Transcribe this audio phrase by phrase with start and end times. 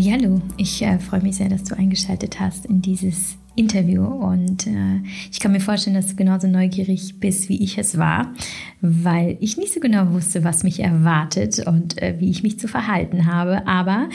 [0.00, 5.00] Hallo, ich äh, freue mich sehr, dass du eingeschaltet hast in dieses Interview und äh,
[5.32, 8.32] ich kann mir vorstellen, dass du genauso neugierig bist, wie ich es war,
[8.80, 12.68] weil ich nicht so genau wusste, was mich erwartet und äh, wie ich mich zu
[12.68, 14.08] verhalten habe, aber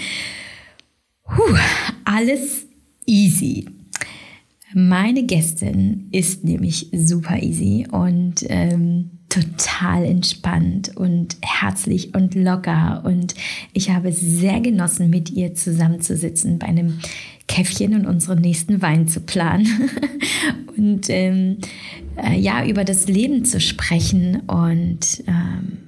[1.25, 1.57] puh,
[2.05, 2.65] alles
[3.05, 3.65] easy.
[4.73, 13.02] Meine Gästin ist nämlich super easy und ähm, total entspannt und herzlich und locker.
[13.03, 13.34] Und
[13.73, 16.99] ich habe sehr genossen, mit ihr zusammenzusitzen bei einem
[17.48, 19.67] Käffchen und unseren nächsten Wein zu planen.
[20.77, 21.58] und ähm,
[22.16, 24.41] äh, ja, über das Leben zu sprechen.
[24.41, 25.80] Und ähm,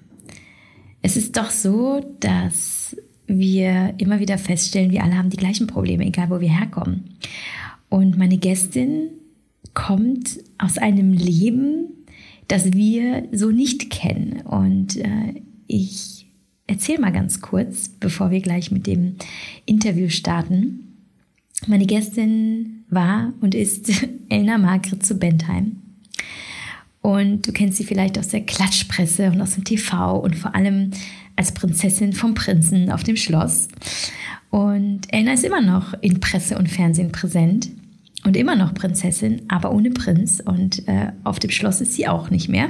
[1.04, 6.04] es ist doch so, dass wir immer wieder feststellen, wir alle haben die gleichen Probleme,
[6.06, 7.16] egal wo wir herkommen.
[7.90, 9.10] Und meine Gästin
[9.76, 11.90] kommt aus einem Leben,
[12.48, 14.42] das wir so nicht kennen.
[14.42, 16.28] Und äh, ich
[16.68, 19.16] erzähle mal ganz kurz, bevor wir gleich mit dem
[19.66, 20.98] Interview starten.
[21.68, 23.92] Meine Gästin war und ist
[24.30, 25.78] Elna Margret zu Bentheim.
[27.02, 30.90] Und du kennst sie vielleicht aus der Klatschpresse und aus dem TV und vor allem
[31.36, 33.68] als Prinzessin vom Prinzen auf dem Schloss.
[34.50, 37.70] Und Elna ist immer noch in Presse und Fernsehen präsent
[38.26, 40.42] und immer noch Prinzessin, aber ohne Prinz.
[40.44, 42.70] Und äh, auf dem Schloss ist sie auch nicht mehr.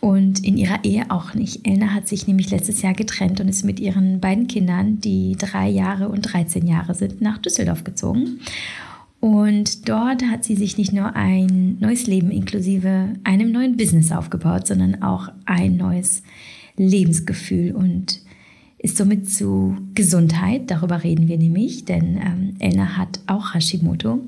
[0.00, 1.66] Und in ihrer Ehe auch nicht.
[1.66, 5.68] Elna hat sich nämlich letztes Jahr getrennt und ist mit ihren beiden Kindern, die drei
[5.68, 8.40] Jahre und 13 Jahre sind, nach Düsseldorf gezogen.
[9.18, 14.66] Und dort hat sie sich nicht nur ein neues Leben inklusive einem neuen Business aufgebaut,
[14.66, 16.22] sondern auch ein neues
[16.76, 18.20] Lebensgefühl und
[18.86, 24.20] ist somit zu Gesundheit, darüber reden wir nämlich, denn ähm, Elna hat auch Hashimoto,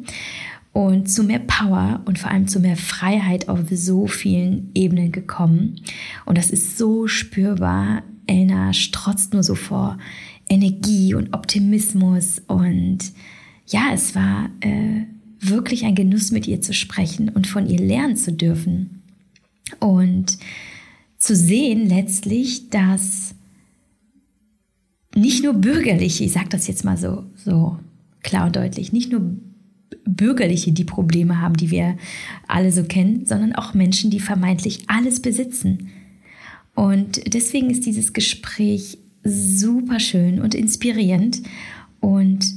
[0.72, 5.80] und zu mehr Power und vor allem zu mehr Freiheit auf so vielen Ebenen gekommen.
[6.24, 8.02] Und das ist so spürbar.
[8.26, 9.96] Elna strotzt nur so vor
[10.48, 12.98] Energie und Optimismus und
[13.66, 15.04] ja, es war äh,
[15.40, 19.02] wirklich ein Genuss, mit ihr zu sprechen und von ihr lernen zu dürfen.
[19.78, 20.38] Und
[21.16, 23.34] zu sehen letztlich, dass
[25.18, 27.78] nicht nur bürgerliche, ich sage das jetzt mal so, so
[28.22, 29.36] klar und deutlich, nicht nur
[30.04, 31.96] bürgerliche die Probleme haben, die wir
[32.46, 35.90] alle so kennen, sondern auch Menschen, die vermeintlich alles besitzen.
[36.74, 41.42] Und deswegen ist dieses Gespräch super schön und inspirierend
[42.00, 42.54] und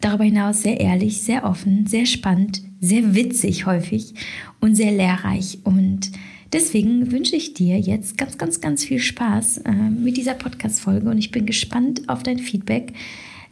[0.00, 4.14] darüber hinaus sehr ehrlich, sehr offen, sehr spannend, sehr witzig häufig
[4.60, 5.58] und sehr lehrreich.
[5.64, 6.12] Und
[6.52, 11.18] Deswegen wünsche ich dir jetzt ganz, ganz, ganz viel Spaß äh, mit dieser Podcast-Folge und
[11.18, 12.92] ich bin gespannt auf dein Feedback.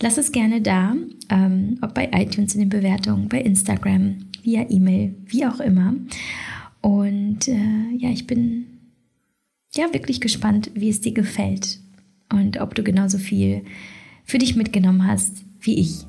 [0.01, 0.95] Lass es gerne da,
[1.31, 5.95] ähm, ob bei iTunes in den Bewertungen, bei Instagram, via E-Mail, wie auch immer.
[6.81, 8.67] Und äh, ja, ich bin
[9.75, 11.81] ja wirklich gespannt, wie es dir gefällt
[12.33, 13.63] und ob du genauso viel
[14.25, 16.05] für dich mitgenommen hast wie ich.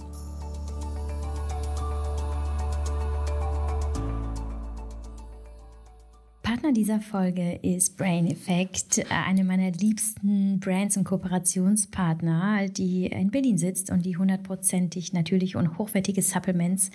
[6.65, 13.29] Partner dieser Folge ist Brain Effect, äh, eine meiner liebsten Brands und Kooperationspartner, die in
[13.29, 16.89] Berlin sitzt und die hundertprozentig natürlich und hochwertige Supplements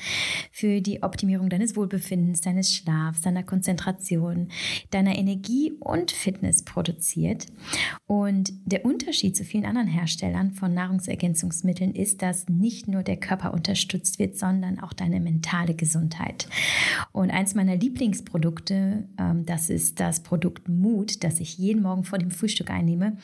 [0.50, 4.48] für die Optimierung deines Wohlbefindens, deines Schlafs, deiner Konzentration,
[4.90, 7.46] deiner Energie und Fitness produziert.
[8.08, 13.54] Und der Unterschied zu vielen anderen Herstellern von Nahrungsergänzungsmitteln ist, dass nicht nur der Körper
[13.54, 16.48] unterstützt wird, sondern auch deine mentale Gesundheit.
[17.12, 22.18] Und eins meiner Lieblingsprodukte, ähm, das ist das Produkt Mood, das ich jeden Morgen vor
[22.18, 23.18] dem Frühstück einnehme,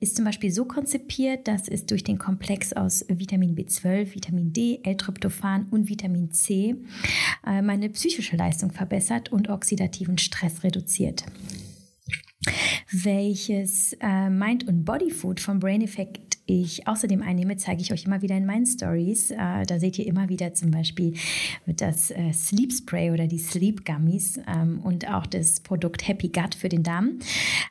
[0.00, 4.80] ist zum Beispiel so konzipiert, dass es durch den Komplex aus Vitamin B12, Vitamin D,
[4.84, 6.76] L-Tryptophan und Vitamin C
[7.46, 11.24] äh, meine psychische Leistung verbessert und oxidativen Stress reduziert.
[12.90, 18.04] Welches äh, Mind- und Body Food vom Brain Effect ich außerdem einnehme, zeige ich euch
[18.04, 19.30] immer wieder in meinen Stories.
[19.30, 21.14] Äh, da seht ihr immer wieder zum Beispiel
[21.66, 26.54] das äh, Sleep Spray oder die Sleep Gummies ähm, und auch das Produkt Happy Gut
[26.54, 27.18] für den Darm.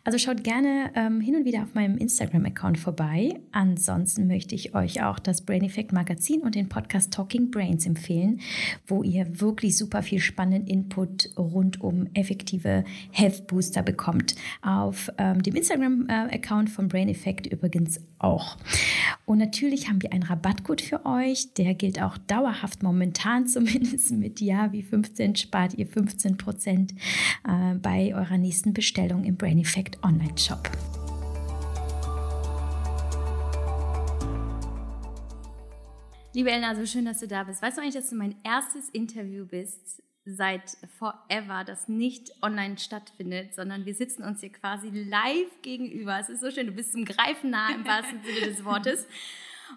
[0.03, 3.39] Also schaut gerne ähm, hin und wieder auf meinem Instagram-Account vorbei.
[3.51, 8.39] Ansonsten möchte ich euch auch das Brain Effect Magazin und den Podcast Talking Brains empfehlen,
[8.87, 14.35] wo ihr wirklich super viel spannenden Input rund um effektive Health Booster bekommt.
[14.61, 18.57] Auf ähm, dem Instagram-Account äh, von Brain Effect übrigens auch.
[19.25, 21.53] Und natürlich haben wir einen Rabattcode für euch.
[21.53, 26.93] Der gilt auch dauerhaft momentan zumindest mit Ja wie 15 spart ihr 15 Prozent
[27.47, 30.69] äh, bei eurer nächsten Bestellung im Brain Effect Online Shop.
[36.33, 37.61] Liebe Elna, so schön, dass du da bist.
[37.61, 43.55] Weißt du eigentlich, dass du mein erstes Interview bist seit forever, das nicht online stattfindet,
[43.55, 46.19] sondern wir sitzen uns hier quasi live gegenüber.
[46.19, 49.07] Es ist so schön, du bist zum Greifen nah im wahrsten Sinne des Wortes.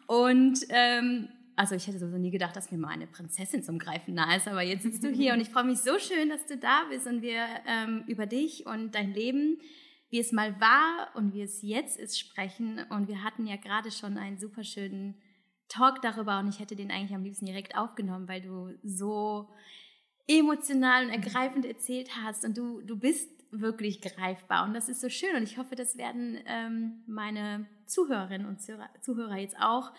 [0.06, 4.14] Und ähm, also ich hätte sowieso nie gedacht, dass mir mal eine Prinzessin zum Greifen
[4.14, 6.58] nahe ist, aber jetzt sitzt du hier und ich freue mich so schön, dass du
[6.58, 9.58] da bist und wir ähm, über dich und dein Leben,
[10.10, 12.84] wie es mal war und wie es jetzt ist, sprechen.
[12.90, 15.20] Und wir hatten ja gerade schon einen super schönen
[15.68, 19.48] Talk darüber und ich hätte den eigentlich am liebsten direkt aufgenommen, weil du so
[20.26, 25.08] emotional und ergreifend erzählt hast und du, du bist wirklich greifbar und das ist so
[25.08, 28.60] schön und ich hoffe, das werden ähm, meine Zuhörerinnen und
[29.02, 29.92] Zuhörer jetzt auch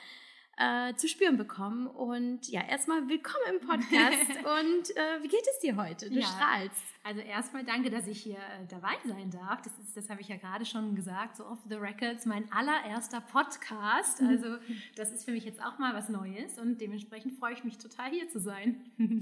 [0.58, 1.88] äh, zu spüren bekommen.
[1.88, 4.30] Und ja, erstmal willkommen im Podcast.
[4.30, 6.10] und äh, wie geht es dir heute?
[6.10, 6.95] Du ja, strahlst.
[7.06, 9.62] Also erstmal danke, dass ich hier äh, dabei sein darf.
[9.62, 13.22] Das ist, das habe ich ja gerade schon gesagt, so off the records, mein allererster
[13.22, 14.22] Podcast.
[14.22, 14.28] Mhm.
[14.28, 14.58] Also
[14.96, 18.10] das ist für mich jetzt auch mal was Neues und dementsprechend freue ich mich total
[18.10, 18.82] hier zu sein.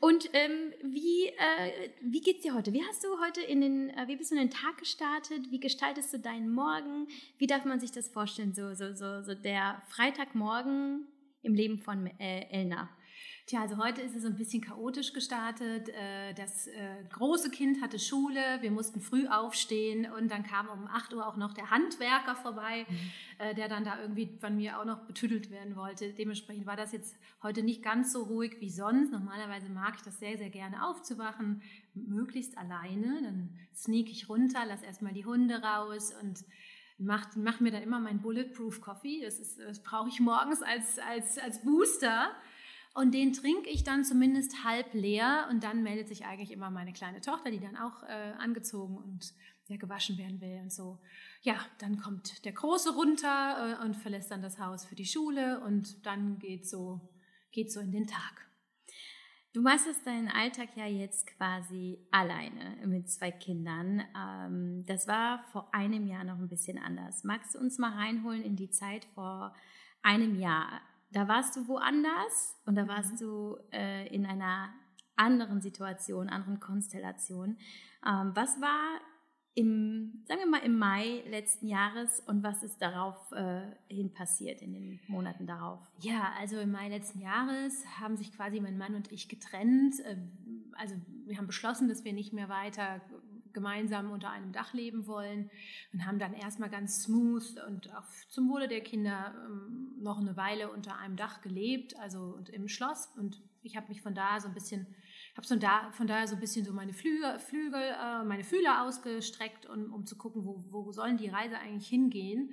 [0.00, 2.72] und ähm, wie, äh, wie geht's dir heute?
[2.72, 5.50] Wie hast du heute in den, äh, wie bist du in den Tag gestartet?
[5.50, 7.06] Wie gestaltest du deinen Morgen?
[7.36, 8.54] Wie darf man sich das vorstellen?
[8.54, 11.06] So, so, so, so der Freitagmorgen
[11.42, 12.88] im Leben von äh, Elna.
[13.46, 15.88] Tja, also heute ist es ein bisschen chaotisch gestartet.
[15.90, 20.88] Äh, das äh, große Kind hatte Schule, wir mussten früh aufstehen und dann kam um
[20.88, 22.96] 8 Uhr auch noch der Handwerker vorbei, mhm.
[23.38, 26.12] Äh, der dann da irgendwie von mir auch noch betüdelt werden wollte.
[26.12, 29.12] Dementsprechend war das jetzt heute nicht ganz so ruhig wie sonst.
[29.12, 31.62] Normalerweise mag ich das sehr, sehr gerne aufzuwachen,
[31.94, 33.22] möglichst alleine.
[33.22, 36.44] Dann sneak ich runter, lass erstmal die Hunde raus und
[36.98, 39.20] mache mach mir dann immer mein Bulletproof Coffee.
[39.22, 42.34] Das, ist, das brauche ich morgens als, als, als Booster.
[42.96, 46.94] Und den trinke ich dann zumindest halb leer und dann meldet sich eigentlich immer meine
[46.94, 49.34] kleine Tochter, die dann auch äh, angezogen und
[49.66, 50.98] ja, gewaschen werden will und so.
[51.42, 55.60] Ja, dann kommt der Große runter äh, und verlässt dann das Haus für die Schule
[55.60, 57.02] und dann geht so,
[57.52, 58.46] geht so in den Tag.
[59.52, 64.04] Du meisterst deinen Alltag ja jetzt quasi alleine mit zwei Kindern.
[64.16, 67.24] Ähm, das war vor einem Jahr noch ein bisschen anders.
[67.24, 69.54] Magst du uns mal reinholen in die Zeit vor
[70.02, 70.80] einem Jahr?
[71.10, 72.88] Da warst du woanders und da mhm.
[72.88, 74.70] warst du äh, in einer
[75.16, 77.56] anderen Situation, anderen Konstellation.
[78.06, 79.00] Ähm, was war
[79.54, 84.60] im, sagen wir mal, im Mai letzten Jahres und was ist darauf äh, hin passiert
[84.60, 85.80] in den Monaten darauf?
[86.00, 89.98] Ja, also im Mai letzten Jahres haben sich quasi mein Mann und ich getrennt.
[90.00, 90.18] Äh,
[90.76, 90.94] also
[91.24, 93.00] wir haben beschlossen, dass wir nicht mehr weiter
[93.56, 95.50] gemeinsam unter einem Dach leben wollen
[95.94, 100.36] und haben dann erstmal ganz smooth und auch zum Wohle der Kinder ähm, noch eine
[100.36, 103.08] Weile unter einem Dach gelebt, also im Schloss.
[103.16, 104.86] Und ich habe mich von da so ein bisschen,
[105.38, 108.84] habe von da von daher so ein bisschen so meine Flügel, Flügel äh, meine Fühler
[108.84, 112.52] ausgestreckt, um, um zu gucken, wo, wo sollen die Reise eigentlich hingehen.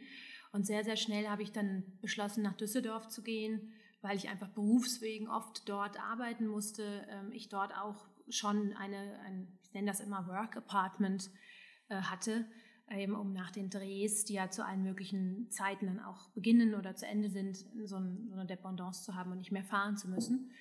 [0.53, 4.49] Und sehr, sehr schnell habe ich dann beschlossen, nach Düsseldorf zu gehen, weil ich einfach
[4.49, 7.05] berufswegen oft dort arbeiten musste.
[7.09, 11.29] Ähm, ich dort auch schon eine, ein, nenne das immer Work Apartment
[11.89, 12.45] äh, hatte,
[12.91, 16.95] eben um nach den Drehs, die ja zu allen möglichen Zeiten dann auch beginnen oder
[16.95, 20.51] zu Ende sind, so, so eine Dependance zu haben und nicht mehr fahren zu müssen.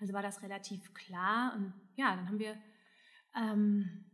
[0.00, 2.56] Also war das relativ klar und ja, dann haben wir
[3.36, 4.04] ähm,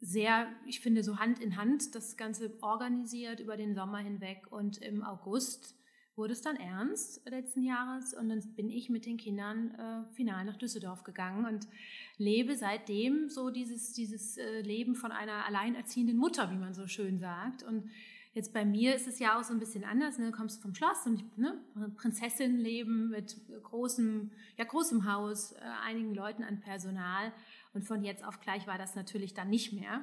[0.00, 4.78] sehr, ich finde, so Hand in Hand das Ganze organisiert über den Sommer hinweg und
[4.78, 5.75] im August
[6.16, 10.44] wurde es dann ernst letzten Jahres und dann bin ich mit den Kindern äh, final
[10.44, 11.68] nach Düsseldorf gegangen und
[12.16, 17.18] lebe seitdem so dieses, dieses äh, Leben von einer alleinerziehenden Mutter, wie man so schön
[17.18, 17.62] sagt.
[17.62, 17.90] Und
[18.32, 20.18] jetzt bei mir ist es ja auch so ein bisschen anders.
[20.18, 20.30] Ne?
[20.30, 21.60] Du kommst vom Schloss und ich, ne,
[21.96, 27.32] Prinzessin-Leben mit großem, ja, großem Haus, äh, einigen Leuten an Personal.
[27.74, 30.02] Und von jetzt auf gleich war das natürlich dann nicht mehr.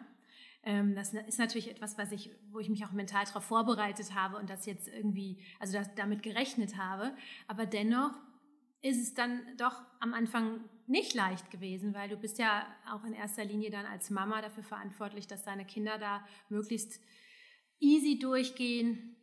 [0.65, 4.37] Ähm, das ist natürlich etwas, was ich, wo ich mich auch mental darauf vorbereitet habe
[4.37, 7.15] und das jetzt irgendwie, also das, damit gerechnet habe.
[7.47, 8.11] Aber dennoch
[8.81, 13.13] ist es dann doch am Anfang nicht leicht gewesen, weil du bist ja auch in
[13.13, 17.01] erster Linie dann als Mama dafür verantwortlich, dass deine Kinder da möglichst
[17.79, 19.15] easy durchgehen.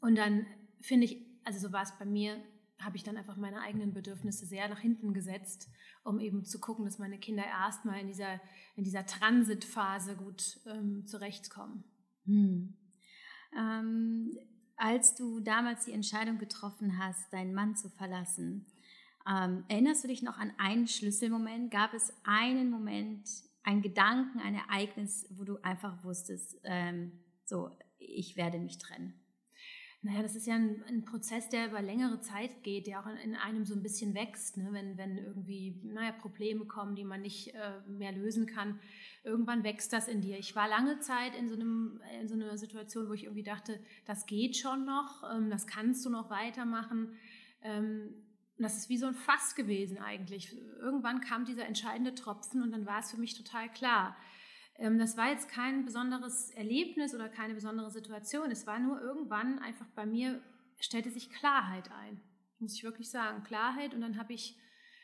[0.00, 0.46] Und dann
[0.80, 2.42] finde ich, also so war es bei mir,
[2.82, 5.68] habe ich dann einfach meine eigenen Bedürfnisse sehr nach hinten gesetzt,
[6.02, 8.40] um eben zu gucken, dass meine Kinder erstmal in dieser,
[8.76, 11.84] in dieser Transitphase gut ähm, zurechtkommen.
[12.26, 12.74] Hm.
[13.56, 14.38] Ähm,
[14.76, 18.66] als du damals die Entscheidung getroffen hast, deinen Mann zu verlassen,
[19.28, 21.70] ähm, erinnerst du dich noch an einen Schlüsselmoment?
[21.70, 23.28] Gab es einen Moment,
[23.62, 27.12] einen Gedanken, ein Ereignis, wo du einfach wusstest, ähm,
[27.44, 29.14] so, ich werde mich trennen?
[30.02, 33.16] Naja, das ist ja ein, ein, Prozess, der über längere Zeit geht, der auch in,
[33.18, 34.70] in einem so ein bisschen wächst, ne?
[34.72, 38.80] wenn, wenn irgendwie naja, Probleme kommen, die man nicht äh, mehr lösen kann.
[39.24, 40.38] Irgendwann wächst das in dir.
[40.38, 43.78] Ich war lange Zeit in so, einem, in so einer Situation, wo ich irgendwie dachte,
[44.06, 47.12] das geht schon noch, ähm, das kannst du noch weitermachen.
[47.60, 48.14] Ähm,
[48.56, 50.56] das ist wie so ein Fass gewesen eigentlich.
[50.78, 54.16] Irgendwann kam dieser entscheidende Tropfen und dann war es für mich total klar
[54.80, 58.50] das war jetzt kein besonderes Erlebnis oder keine besondere Situation.
[58.50, 60.40] Es war nur irgendwann einfach bei mir
[60.78, 62.20] stellte sich Klarheit ein,
[62.58, 63.94] muss ich wirklich sagen, Klarheit.
[63.94, 64.56] Und dann habe ich,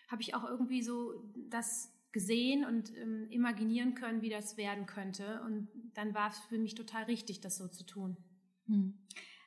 [0.09, 1.13] hab ich auch irgendwie so
[1.51, 5.43] das gesehen und ähm, imaginieren können, wie das werden könnte.
[5.45, 8.17] Und dann war es für mich total richtig, das so zu tun.
[8.67, 8.95] Hm.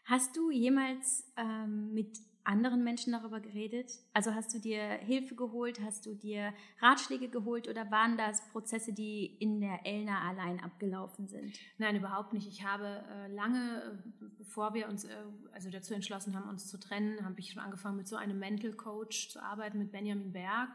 [0.05, 2.19] Hast du jemals ähm, mit
[2.49, 3.91] anderen Menschen darüber geredet?
[4.13, 8.91] Also hast du dir Hilfe geholt, hast du dir Ratschläge geholt oder waren das Prozesse,
[8.91, 11.53] die in der Elna allein abgelaufen sind?
[11.77, 12.47] Nein, überhaupt nicht.
[12.47, 15.15] Ich habe äh, lange, äh, bevor wir uns äh,
[15.53, 18.73] also dazu entschlossen haben, uns zu trennen, habe ich schon angefangen mit so einem Mental
[18.73, 20.69] Coach zu arbeiten mit Benjamin Berg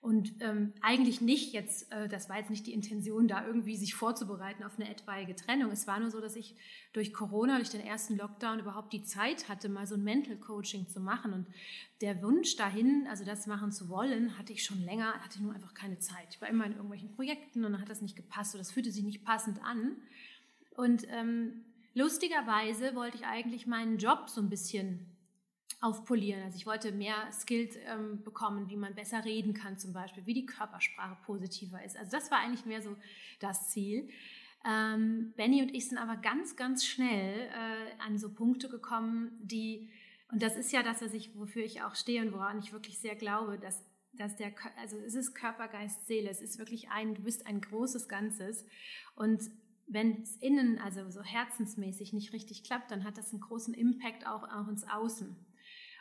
[0.00, 3.96] und ähm, eigentlich nicht jetzt, äh, das war jetzt nicht die Intention, da irgendwie sich
[3.96, 5.72] vorzubereiten auf eine etwaige Trennung.
[5.72, 6.54] Es war nur so, dass ich
[6.92, 10.88] durch Corona, durch den ersten Lockdown überhaupt die Zeit hatte, mal so ein Mental Coaching
[10.88, 11.32] zu machen.
[11.32, 11.46] Und
[12.00, 15.74] der Wunsch dahin, also das machen zu wollen, hatte ich schon länger, hatte nur einfach
[15.74, 16.28] keine Zeit.
[16.30, 18.92] Ich war immer in irgendwelchen Projekten und dann hat das nicht gepasst oder das fühlte
[18.92, 19.96] sich nicht passend an.
[20.76, 21.64] Und ähm,
[21.94, 25.17] lustigerweise wollte ich eigentlich meinen Job so ein bisschen
[25.80, 26.42] aufpolieren.
[26.42, 30.34] Also ich wollte mehr Skills ähm, bekommen, wie man besser reden kann zum Beispiel, wie
[30.34, 31.96] die Körpersprache positiver ist.
[31.96, 32.96] Also das war eigentlich mehr so
[33.38, 34.08] das Ziel.
[34.64, 39.88] Ähm, Benny und ich sind aber ganz, ganz schnell äh, an so Punkte gekommen, die,
[40.32, 42.98] und das ist ja das, was ich, wofür ich auch stehe und woran ich wirklich
[42.98, 47.14] sehr glaube, dass, dass der, also es ist Körper, Geist, Seele, es ist wirklich ein,
[47.14, 48.66] du bist ein großes Ganzes
[49.14, 49.42] und
[49.86, 54.26] wenn es innen, also so herzensmäßig nicht richtig klappt, dann hat das einen großen Impact
[54.26, 55.34] auch, auch ins Außen.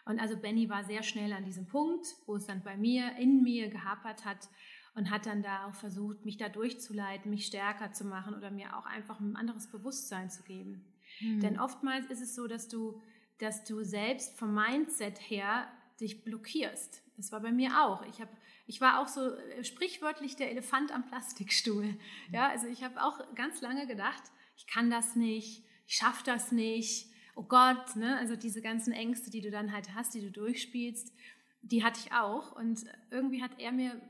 [0.08, 3.44] Und also Benny war sehr schnell an diesem Punkt, wo es dann bei mir, in
[3.44, 4.50] mir gehapert hat
[4.96, 8.78] und hat dann da auch versucht, mich da durchzuleiten, mich stärker zu machen oder mir
[8.78, 10.86] auch einfach ein anderes Bewusstsein zu geben.
[11.20, 11.40] Mhm.
[11.42, 13.00] Denn oftmals ist es so, dass du,
[13.38, 15.68] dass du selbst vom Mindset her
[16.00, 17.04] dich blockierst.
[17.18, 18.04] Das war bei mir auch.
[18.08, 18.30] Ich, hab,
[18.66, 21.98] ich war auch so äh, sprichwörtlich der Elefant am Plastikstuhl.
[22.32, 24.24] Ja, also ich habe auch ganz lange gedacht,
[24.56, 28.18] ich kann das nicht, ich schaffe das nicht, oh Gott, ne?
[28.18, 31.14] also diese ganzen Ängste, die du dann halt hast, die du durchspielst,
[31.62, 32.56] die hatte ich auch.
[32.56, 34.02] Und irgendwie hat er mir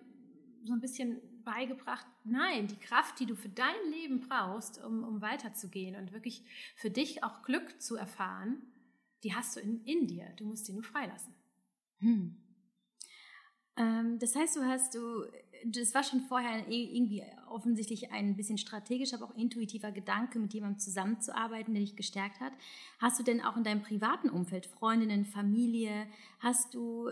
[0.63, 5.21] so ein bisschen beigebracht, nein, die Kraft, die du für dein Leben brauchst, um, um
[5.21, 6.43] weiterzugehen und wirklich
[6.75, 8.61] für dich auch Glück zu erfahren,
[9.23, 10.27] die hast du in, in dir.
[10.37, 11.33] Du musst sie nur freilassen.
[11.99, 12.37] Hm.
[13.75, 15.25] Ähm, das heißt, du hast du,
[15.65, 20.79] das war schon vorher irgendwie offensichtlich ein bisschen strategischer, aber auch intuitiver Gedanke, mit jemandem
[20.79, 22.53] zusammenzuarbeiten, der dich gestärkt hat.
[22.99, 26.07] Hast du denn auch in deinem privaten Umfeld, Freundinnen, Familie,
[26.39, 27.09] hast du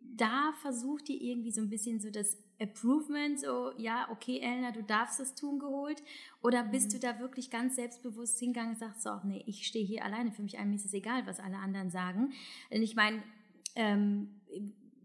[0.00, 4.82] da versucht, dir irgendwie so ein bisschen so das Approvement, so, ja, okay, Elena, du
[4.82, 6.02] darfst es tun, geholt?
[6.42, 6.92] Oder bist mhm.
[6.94, 10.42] du da wirklich ganz selbstbewusst hingegangen und sagst, so, nee, ich stehe hier alleine, für
[10.42, 12.32] mich ist es egal, was alle anderen sagen.
[12.72, 13.22] Denn ich meine,
[13.76, 14.40] ähm,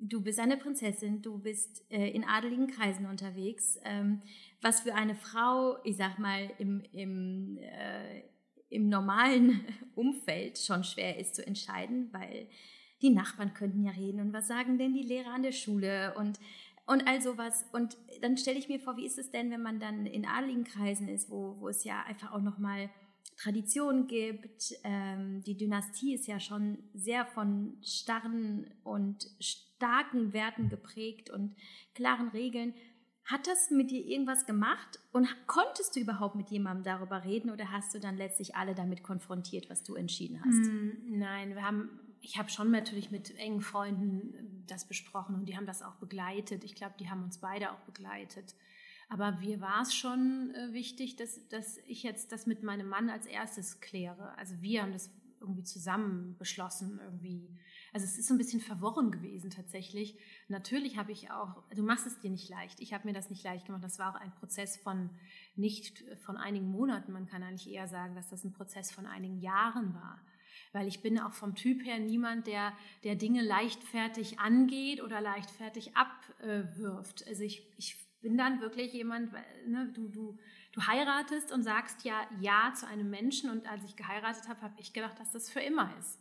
[0.03, 3.79] du bist eine Prinzessin, du bist äh, in adeligen Kreisen unterwegs.
[3.83, 4.21] Ähm,
[4.61, 8.21] was für eine Frau, ich sag mal, im, im, äh,
[8.69, 9.61] im normalen
[9.95, 12.47] Umfeld schon schwer ist zu entscheiden, weil
[13.01, 16.39] die Nachbarn könnten ja reden und was sagen denn die Lehrer an der Schule und
[16.85, 17.65] und all sowas.
[17.71, 20.65] Und dann stelle ich mir vor, wie ist es denn, wenn man dann in adeligen
[20.65, 22.89] Kreisen ist, wo, wo es ja einfach auch nochmal
[23.37, 24.73] Traditionen gibt.
[24.83, 31.55] Ähm, die Dynastie ist ja schon sehr von starren und starken Werten geprägt und
[31.93, 32.73] klaren Regeln.
[33.25, 37.71] Hat das mit dir irgendwas gemacht und konntest du überhaupt mit jemandem darüber reden oder
[37.71, 40.69] hast du dann letztlich alle damit konfrontiert, was du entschieden hast?
[40.69, 41.89] Mm, nein, wir haben,
[42.19, 45.95] ich habe schon natürlich mit engen Freunden äh, das besprochen und die haben das auch
[45.95, 46.65] begleitet.
[46.65, 48.55] Ich glaube, die haben uns beide auch begleitet.
[49.13, 53.11] Aber mir war es schon äh, wichtig, dass, dass ich jetzt das mit meinem Mann
[53.11, 54.35] als erstes kläre.
[54.39, 57.47] Also wir haben das irgendwie zusammen beschlossen, irgendwie
[57.93, 60.17] also es ist so ein bisschen verworren gewesen tatsächlich.
[60.47, 62.79] Natürlich habe ich auch, du machst es dir nicht leicht.
[62.79, 63.83] Ich habe mir das nicht leicht gemacht.
[63.83, 65.11] Das war auch ein Prozess von
[65.55, 67.11] nicht von einigen Monaten.
[67.11, 70.19] Man kann eigentlich eher sagen, dass das ein Prozess von einigen Jahren war.
[70.71, 75.91] Weil ich bin auch vom Typ her niemand, der, der Dinge leichtfertig angeht oder leichtfertig
[75.95, 77.27] abwirft.
[77.27, 79.31] Also ich, ich bin dann wirklich jemand,
[79.67, 80.39] ne, du, du,
[80.71, 83.51] du heiratest und sagst ja Ja zu einem Menschen.
[83.51, 86.19] Und als ich geheiratet habe, habe ich gedacht, dass das für immer ist.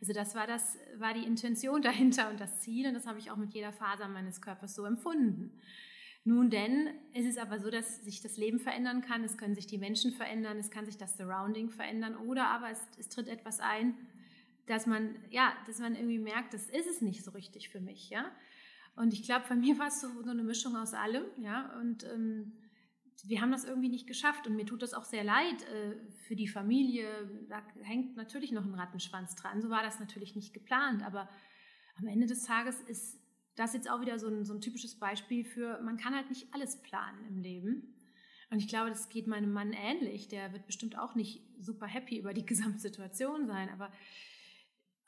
[0.00, 3.30] Also das war, das war die Intention dahinter und das Ziel und das habe ich
[3.30, 5.58] auch mit jeder Faser meines Körpers so empfunden.
[6.24, 9.66] Nun denn, es ist aber so, dass sich das Leben verändern kann, es können sich
[9.66, 13.60] die Menschen verändern, es kann sich das Surrounding verändern oder aber es, es tritt etwas
[13.60, 13.94] ein,
[14.66, 18.08] dass man, ja, dass man irgendwie merkt, das ist es nicht so richtig für mich,
[18.08, 18.24] ja.
[18.96, 22.04] Und ich glaube, bei mir war es so, so eine Mischung aus allem, ja, und
[22.04, 22.52] ähm,
[23.26, 25.96] wir haben das irgendwie nicht geschafft und mir tut das auch sehr leid äh,
[26.26, 27.06] für die Familie.
[27.48, 29.62] Da hängt natürlich noch ein Rattenschwanz dran.
[29.62, 31.28] So war das natürlich nicht geplant, aber
[31.96, 33.20] am Ende des Tages ist
[33.56, 36.52] das jetzt auch wieder so ein, so ein typisches Beispiel für, man kann halt nicht
[36.52, 37.94] alles planen im Leben.
[38.50, 40.28] Und ich glaube, das geht meinem Mann ähnlich.
[40.28, 43.92] Der wird bestimmt auch nicht super happy über die Gesamtsituation sein, aber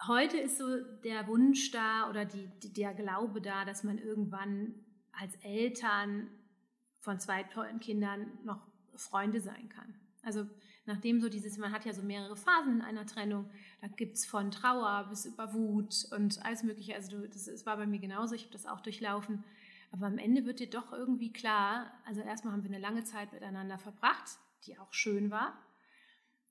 [0.07, 4.75] heute ist so der Wunsch da oder die, der Glaube da, dass man irgendwann
[5.13, 6.29] als Eltern
[7.01, 8.61] von zwei tollen Kindern noch
[8.95, 9.95] Freunde sein kann.
[10.23, 10.47] Also
[10.87, 13.49] nachdem so dieses, man hat ja so mehrere Phasen in einer Trennung,
[13.81, 16.95] da gibt es von Trauer bis über Wut und alles Mögliche.
[16.95, 19.45] Also du, das, das war bei mir genauso, ich habe das auch durchlaufen.
[19.93, 23.33] Aber am Ende wird dir doch irgendwie klar, also erstmal haben wir eine lange Zeit
[23.33, 25.57] miteinander verbracht, die auch schön war.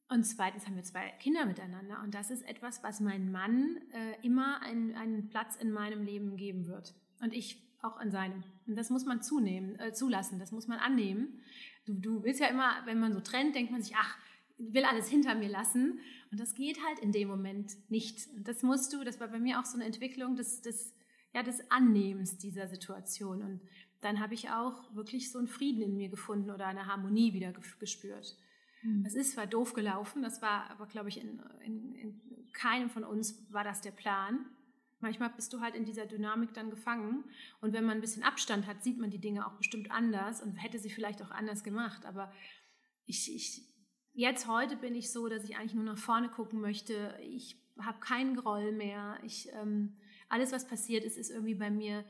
[0.07, 2.01] Und zweitens haben wir zwei Kinder miteinander.
[2.03, 6.37] Und das ist etwas, was mein Mann äh, immer einen, einen Platz in meinem Leben
[6.37, 6.93] geben wird.
[7.21, 8.43] Und ich auch in seinem.
[8.67, 11.41] Und das muss man zunehmen, äh, zulassen, das muss man annehmen.
[11.85, 14.17] Du, du willst ja immer, wenn man so trennt, denkt man sich, ach,
[14.57, 15.99] will alles hinter mir lassen.
[16.31, 18.27] Und das geht halt in dem Moment nicht.
[18.35, 20.93] Und das musst du, das war bei mir auch so eine Entwicklung des, des,
[21.33, 23.43] ja, des Annehmens dieser Situation.
[23.43, 23.61] Und
[24.01, 27.53] dann habe ich auch wirklich so einen Frieden in mir gefunden oder eine Harmonie wieder
[27.79, 28.37] gespürt.
[29.05, 33.03] Es ist zwar doof gelaufen, das war aber, glaube ich, in, in, in keinem von
[33.03, 34.45] uns war das der Plan.
[34.99, 37.25] Manchmal bist du halt in dieser Dynamik dann gefangen.
[37.61, 40.55] Und wenn man ein bisschen Abstand hat, sieht man die Dinge auch bestimmt anders und
[40.55, 42.05] hätte sie vielleicht auch anders gemacht.
[42.05, 42.31] Aber
[43.05, 43.61] ich, ich,
[44.13, 47.17] jetzt heute bin ich so, dass ich eigentlich nur nach vorne gucken möchte.
[47.21, 49.19] Ich habe keinen Groll mehr.
[49.23, 49.97] Ich, ähm,
[50.29, 52.05] alles, was passiert ist, ist irgendwie bei mir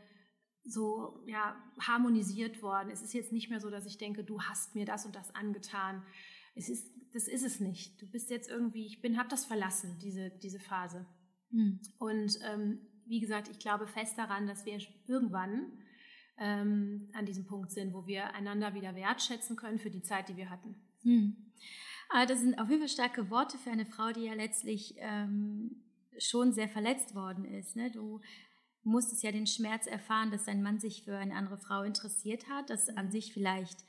[0.63, 2.89] so ja, harmonisiert worden.
[2.89, 5.33] Es ist jetzt nicht mehr so, dass ich denke, du hast mir das und das
[5.35, 6.03] angetan.
[6.55, 8.01] Es ist, das ist es nicht.
[8.01, 11.05] Du bist jetzt irgendwie, ich bin, habe das verlassen, diese, diese Phase.
[11.51, 11.79] Mhm.
[11.99, 15.71] Und ähm, wie gesagt, ich glaube fest daran, dass wir irgendwann
[16.37, 20.37] ähm, an diesem Punkt sind, wo wir einander wieder wertschätzen können für die Zeit, die
[20.37, 20.75] wir hatten.
[21.03, 21.35] Mhm.
[22.09, 25.83] Aber das sind auf jeden Fall starke Worte für eine Frau, die ja letztlich ähm,
[26.17, 27.75] schon sehr verletzt worden ist.
[27.75, 27.91] Ne?
[27.91, 28.21] Du
[28.83, 32.69] musstest ja den Schmerz erfahren, dass dein Mann sich für eine andere Frau interessiert hat,
[32.69, 33.83] dass an sich vielleicht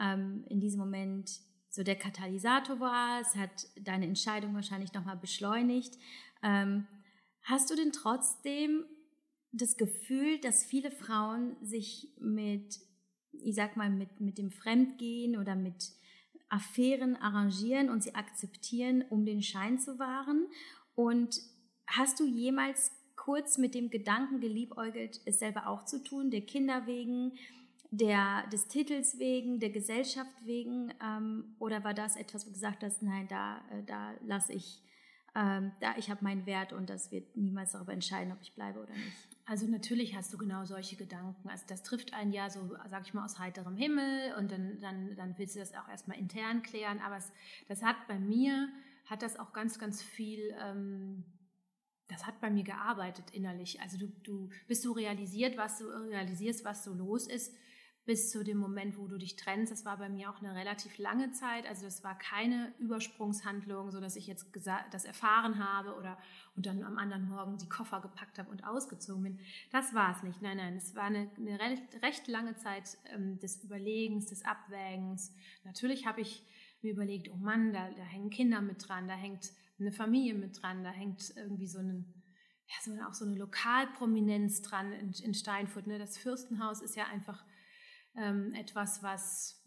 [0.00, 1.40] ähm, in diesem Moment
[1.76, 3.20] so der Katalysator war.
[3.20, 5.96] Es hat deine Entscheidung wahrscheinlich nochmal beschleunigt.
[6.42, 6.86] Ähm,
[7.46, 8.84] Hast du denn trotzdem
[9.52, 12.80] das Gefühl, dass viele Frauen sich mit,
[13.30, 15.92] ich sag mal, mit, mit dem Fremdgehen oder mit
[16.48, 20.48] Affären arrangieren und sie akzeptieren, um den Schein zu wahren?
[20.96, 21.38] Und
[21.86, 26.88] hast du jemals kurz mit dem Gedanken geliebäugelt, es selber auch zu tun, der Kinder
[26.88, 27.38] wegen,
[27.90, 30.92] der, des Titels wegen, der Gesellschaft wegen?
[31.02, 34.82] Ähm, oder war das etwas, wo du gesagt hast, nein, da, äh, da lasse ich
[35.36, 38.80] ähm, da ich habe meinen Wert und das wird niemals darüber entscheiden, ob ich bleibe
[38.80, 39.28] oder nicht.
[39.44, 41.50] Also natürlich hast du genau solche Gedanken.
[41.50, 45.14] Also das trifft einen ja so, sag ich mal, aus heiterem Himmel und dann, dann,
[45.14, 47.00] dann willst du das auch erstmal intern klären.
[47.00, 47.30] Aber es,
[47.68, 48.70] das hat bei mir,
[49.04, 51.22] hat das auch ganz, ganz viel, ähm,
[52.08, 53.80] das hat bei mir gearbeitet innerlich.
[53.82, 57.54] Also du, du, bis du realisiert, was du realisierst, was so los ist,
[58.06, 59.72] bis zu dem Moment, wo du dich trennst.
[59.72, 61.66] Das war bei mir auch eine relativ lange Zeit.
[61.66, 64.46] Also es war keine Übersprungshandlung, so dass ich jetzt
[64.92, 66.16] das erfahren habe oder
[66.54, 69.40] und dann am anderen Morgen die Koffer gepackt habe und ausgezogen bin.
[69.72, 70.40] Das war es nicht.
[70.40, 75.34] Nein, nein, es war eine, eine recht, recht, lange Zeit ähm, des Überlegens, des Abwägens.
[75.64, 76.44] Natürlich habe ich
[76.82, 80.62] mir überlegt, oh Mann, da, da hängen Kinder mit dran, da hängt eine Familie mit
[80.62, 82.12] dran, da hängt irgendwie so ein
[82.68, 85.86] ja, so, auch so eine Lokalprominenz dran in, in Steinfurt.
[85.86, 85.98] Ne?
[85.98, 87.44] Das Fürstenhaus ist ja einfach
[88.16, 89.62] ähm, etwas, was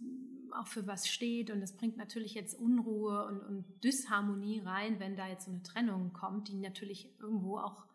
[0.53, 1.51] auch für was steht.
[1.51, 5.63] Und das bringt natürlich jetzt Unruhe und, und Disharmonie rein, wenn da jetzt so eine
[5.63, 7.85] Trennung kommt, die natürlich irgendwo auch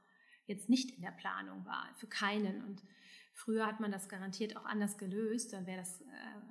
[0.46, 2.62] jetzt nicht in der Planung war, für keinen.
[2.64, 2.82] Und
[3.32, 5.52] früher hat man das garantiert auch anders gelöst.
[5.52, 6.04] Dann wäre das, äh,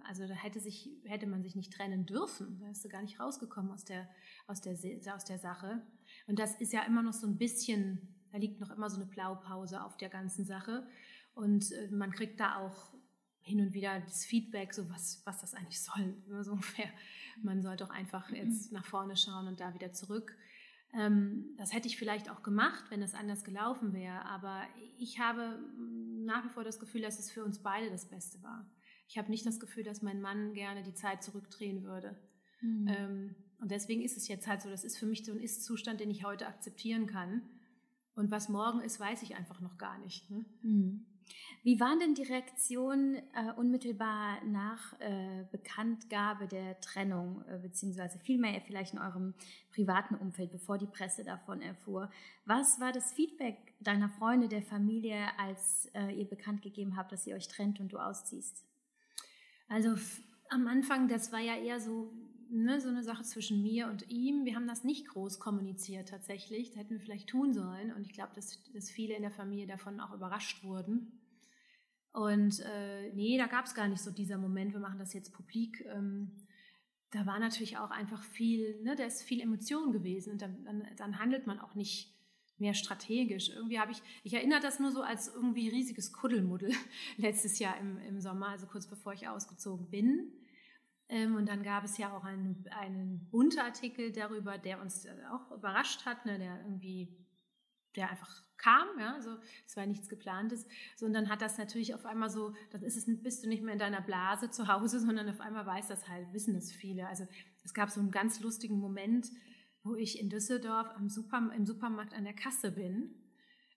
[0.07, 2.59] also da hätte sich, hätte man sich nicht trennen dürfen.
[2.59, 4.09] Da ist du gar nicht rausgekommen aus der,
[4.47, 4.77] aus der,
[5.15, 5.81] aus der Sache.
[6.27, 9.05] Und das ist ja immer noch so ein bisschen, da liegt noch immer so eine
[9.05, 10.87] Blaupause auf der ganzen Sache.
[11.35, 12.92] Und äh, man kriegt da auch
[13.43, 16.89] hin und wieder das Feedback, so was, was das eigentlich soll, so ungefähr.
[17.41, 18.37] Man soll doch einfach mhm.
[18.37, 20.35] jetzt nach vorne schauen und da wieder zurück.
[20.93, 24.63] Ähm, das hätte ich vielleicht auch gemacht, wenn es anders gelaufen wäre, aber
[24.97, 25.59] ich habe
[26.25, 28.69] nach wie vor das Gefühl, dass es für uns beide das Beste war.
[29.07, 32.15] Ich habe nicht das Gefühl, dass mein Mann gerne die Zeit zurückdrehen würde.
[32.61, 32.87] Mhm.
[32.87, 35.99] Ähm, und deswegen ist es jetzt halt so, das ist für mich so ein Ist-Zustand,
[35.99, 37.41] den ich heute akzeptieren kann.
[38.15, 40.29] Und was morgen ist, weiß ich einfach noch gar nicht.
[40.29, 40.45] Ne?
[40.61, 41.05] Mhm.
[41.63, 48.59] Wie waren denn die Reaktionen äh, unmittelbar nach äh, Bekanntgabe der Trennung, äh, beziehungsweise vielmehr
[48.61, 49.33] vielleicht in eurem
[49.71, 52.11] privaten Umfeld, bevor die Presse davon erfuhr?
[52.45, 57.25] Was war das Feedback deiner Freunde, der Familie, als äh, ihr bekannt gegeben habt, dass
[57.25, 58.65] ihr euch trennt und du ausziehst?
[59.69, 59.95] Also
[60.49, 62.11] am Anfang, das war ja eher so,
[62.53, 64.45] ne, so eine Sache zwischen mir und ihm.
[64.45, 66.69] Wir haben das nicht groß kommuniziert tatsächlich.
[66.69, 67.91] Das hätten wir vielleicht tun sollen.
[67.93, 71.19] Und ich glaube, dass, dass viele in der Familie davon auch überrascht wurden.
[72.11, 75.33] Und äh, nee, da gab es gar nicht so dieser Moment, wir machen das jetzt
[75.33, 75.83] publik.
[75.87, 76.31] Ähm,
[77.09, 80.87] da war natürlich auch einfach viel, ne, da ist viel Emotion gewesen und dann, dann,
[80.97, 82.13] dann handelt man auch nicht
[82.57, 83.49] mehr strategisch.
[83.49, 86.71] Irgendwie habe ich, ich erinnere das nur so als irgendwie riesiges Kuddelmuddel
[87.17, 90.31] letztes Jahr im, im Sommer, also kurz bevor ich ausgezogen bin.
[91.13, 95.51] Ähm, und dann gab es ja auch einen, einen Unterartikel darüber, der uns äh, auch
[95.51, 97.15] überrascht hat, ne, der irgendwie,
[97.95, 102.31] der einfach kam, ja, also es war nichts geplantes, sondern hat das natürlich auf einmal
[102.31, 105.39] so, dann ist es, bist du nicht mehr in deiner Blase zu Hause, sondern auf
[105.39, 107.07] einmal weiß das halt, wissen das viele.
[107.07, 107.27] Also
[107.63, 109.29] es gab so einen ganz lustigen Moment,
[109.83, 113.13] wo ich in Düsseldorf am Super, im Supermarkt an der Kasse bin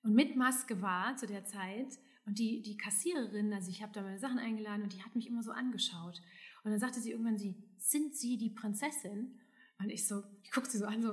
[0.02, 4.00] und mit Maske war zu der Zeit und die, die Kassiererin, also ich habe da
[4.00, 6.22] meine Sachen eingeladen und die hat mich immer so angeschaut.
[6.66, 9.38] Und dann sagte sie irgendwann, sie, sind Sie die Prinzessin?
[9.78, 11.12] Und ich so, ich gucke sie so an, so,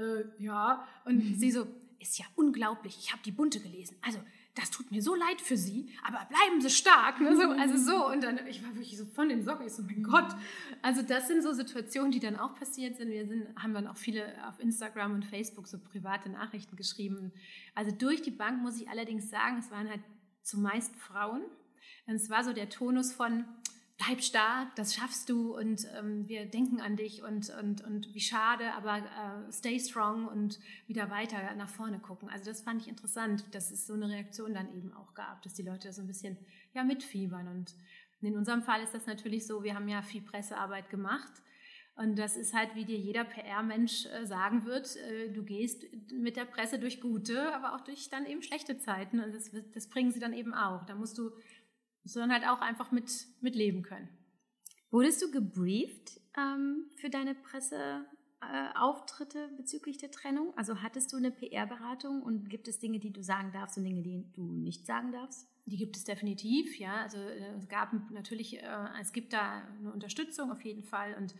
[0.00, 0.88] äh, ja.
[1.04, 1.34] Und mhm.
[1.34, 1.66] sie so,
[2.00, 3.98] ist ja unglaublich, ich habe die Bunte gelesen.
[4.00, 4.18] Also,
[4.54, 7.20] das tut mir so leid für Sie, aber bleiben Sie stark.
[7.20, 7.36] Ne?
[7.36, 8.10] So, also so.
[8.10, 10.34] Und dann, ich war wirklich so von den Socken, ich so, mein Gott.
[10.80, 13.10] Also das sind so Situationen, die dann auch passiert sind.
[13.10, 17.30] Wir sind, haben dann auch viele auf Instagram und Facebook so private Nachrichten geschrieben.
[17.74, 20.00] Also durch die Bank muss ich allerdings sagen, es waren halt
[20.42, 21.42] zumeist Frauen.
[22.06, 23.44] Und es war so der Tonus von,
[23.96, 28.20] bleib stark, das schaffst du und ähm, wir denken an dich und, und, und wie
[28.20, 32.28] schade, aber äh, stay strong und wieder weiter nach vorne gucken.
[32.28, 35.54] Also das fand ich interessant, dass es so eine Reaktion dann eben auch gab, dass
[35.54, 36.36] die Leute so ein bisschen
[36.74, 37.46] ja, mitfiebern.
[37.46, 37.74] Und
[38.20, 41.32] in unserem Fall ist das natürlich so, wir haben ja viel Pressearbeit gemacht.
[41.96, 46.36] Und das ist halt, wie dir jeder PR-Mensch äh, sagen wird, äh, du gehst mit
[46.36, 49.20] der Presse durch gute, aber auch durch dann eben schlechte Zeiten.
[49.20, 50.84] Und das, das bringen sie dann eben auch.
[50.86, 51.30] Da musst du
[52.04, 54.08] sondern halt auch einfach mit, mit leben können.
[54.90, 60.52] Wurdest du gebrieft ähm, für deine Presseauftritte äh, bezüglich der Trennung?
[60.56, 64.02] Also hattest du eine PR-Beratung und gibt es Dinge, die du sagen darfst und Dinge,
[64.02, 65.48] die du nicht sagen darfst?
[65.66, 67.02] Die gibt es definitiv, ja.
[67.02, 71.34] Also äh, es gab natürlich, äh, es gibt da eine Unterstützung auf jeden Fall und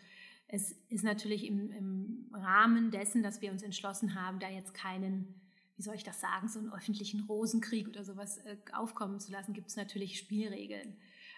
[0.48, 5.34] es ist natürlich im, im Rahmen dessen, dass wir uns entschlossen haben, da jetzt keinen
[5.76, 9.52] wie soll ich das sagen, so einen öffentlichen Rosenkrieg oder sowas äh, aufkommen zu lassen,
[9.52, 10.96] gibt es natürlich Spielregeln.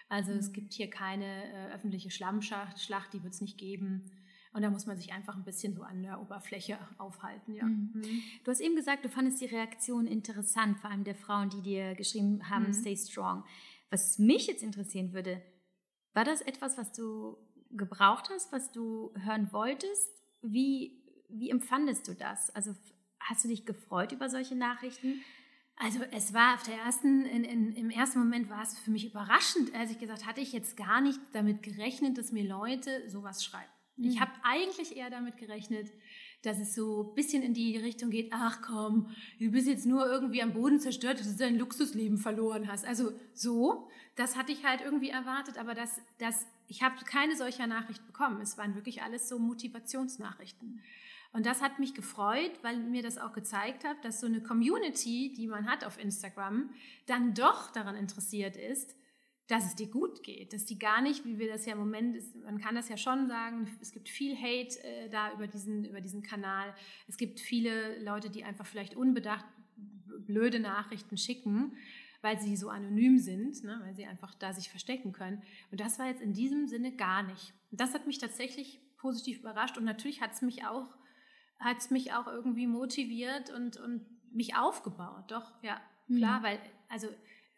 [0.09, 0.39] Also mhm.
[0.39, 4.11] es gibt hier keine äh, öffentliche Schlammschlacht, Schlacht, die wird es nicht geben.
[4.53, 7.65] Und da muss man sich einfach ein bisschen so an der Oberfläche aufhalten, ja.
[7.65, 7.91] Mhm.
[7.93, 8.21] Mhm.
[8.43, 11.95] Du hast eben gesagt, du fandest die Reaktion interessant, vor allem der Frauen, die dir
[11.95, 12.73] geschrieben haben, mhm.
[12.73, 13.43] stay strong.
[13.89, 15.41] Was mich jetzt interessieren würde,
[16.13, 17.37] war das etwas, was du
[17.71, 20.09] gebraucht hast, was du hören wolltest?
[20.41, 22.49] Wie, wie empfandest du das?
[22.55, 22.73] Also
[23.29, 25.21] Hast du dich gefreut über solche Nachrichten?
[25.75, 29.05] Also es war auf der ersten, in, in, im ersten Moment war es für mich
[29.05, 33.43] überraschend, als ich gesagt hatte ich jetzt gar nicht damit gerechnet, dass mir Leute sowas
[33.43, 33.69] schreiben.
[33.97, 34.05] Mhm.
[34.05, 35.91] Ich habe eigentlich eher damit gerechnet,
[36.41, 40.07] dass es so ein bisschen in die Richtung geht, ach komm, du bist jetzt nur
[40.07, 42.85] irgendwie am Boden zerstört, dass du dein Luxusleben verloren hast.
[42.85, 47.67] Also so, das hatte ich halt irgendwie erwartet, aber das, das, ich habe keine solcher
[47.67, 48.39] Nachricht bekommen.
[48.41, 50.81] Es waren wirklich alles so Motivationsnachrichten.
[51.33, 55.33] Und das hat mich gefreut, weil mir das auch gezeigt hat, dass so eine Community,
[55.35, 56.69] die man hat auf Instagram,
[57.05, 58.95] dann doch daran interessiert ist,
[59.47, 62.17] dass es dir gut geht, dass die gar nicht, wie wir das ja im Moment,
[62.43, 66.01] man kann das ja schon sagen, es gibt viel Hate äh, da über diesen, über
[66.01, 66.73] diesen Kanal.
[67.07, 69.45] Es gibt viele Leute, die einfach vielleicht unbedacht
[70.25, 71.77] blöde Nachrichten schicken,
[72.21, 75.41] weil sie so anonym sind, ne, weil sie einfach da sich verstecken können.
[75.71, 77.53] Und das war jetzt in diesem Sinne gar nicht.
[77.71, 80.96] Und das hat mich tatsächlich positiv überrascht und natürlich hat es mich auch
[81.59, 85.25] hat es mich auch irgendwie motiviert und, und mich aufgebaut.
[85.29, 86.43] Doch, ja, klar, mhm.
[86.43, 87.07] weil, also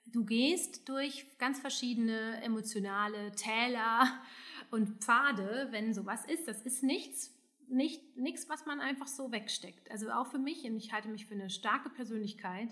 [0.05, 4.07] du gehst durch ganz verschiedene emotionale Täler
[4.71, 6.47] und Pfade, wenn sowas ist.
[6.47, 7.35] Das ist nichts,
[7.67, 9.91] nicht, nichts, was man einfach so wegsteckt.
[9.91, 12.69] Also auch für mich, und ich halte mich für eine starke Persönlichkeit.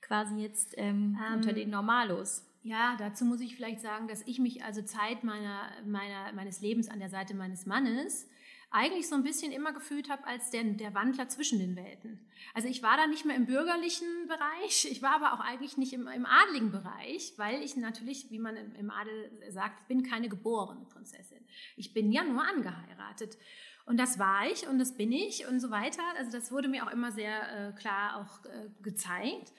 [0.00, 2.46] quasi jetzt ähm, ähm, unter den Normalos?
[2.64, 6.88] Ja, dazu muss ich vielleicht sagen, dass ich mich also Zeit meiner, meiner, meines Lebens
[6.88, 8.28] an der Seite meines Mannes
[8.72, 12.26] eigentlich so ein bisschen immer gefühlt habe als der, der Wandler zwischen den Welten.
[12.54, 15.92] Also ich war da nicht mehr im bürgerlichen Bereich, ich war aber auch eigentlich nicht
[15.92, 20.86] im, im adligen Bereich, weil ich natürlich, wie man im, Adel sagt, bin keine geborene
[20.86, 21.44] Prinzessin.
[21.76, 23.36] Ich bin ja nur angeheiratet.
[23.84, 26.02] Und das war ich und das bin ich und so weiter.
[26.16, 29.52] Also das wurde mir auch immer sehr äh, klar auch äh, gezeigt.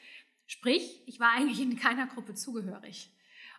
[0.48, 3.12] Sprich, ich war eigentlich in keiner Gruppe zugehörig.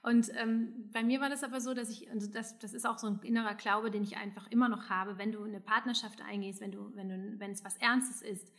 [0.04, 2.98] Und ähm, bei mir war das aber so, dass ich, also das, das ist auch
[2.98, 6.60] so ein innerer Glaube, den ich einfach immer noch habe, wenn du eine Partnerschaft eingehst,
[6.60, 8.52] wenn du, wenn du, wenn es was Ernstes ist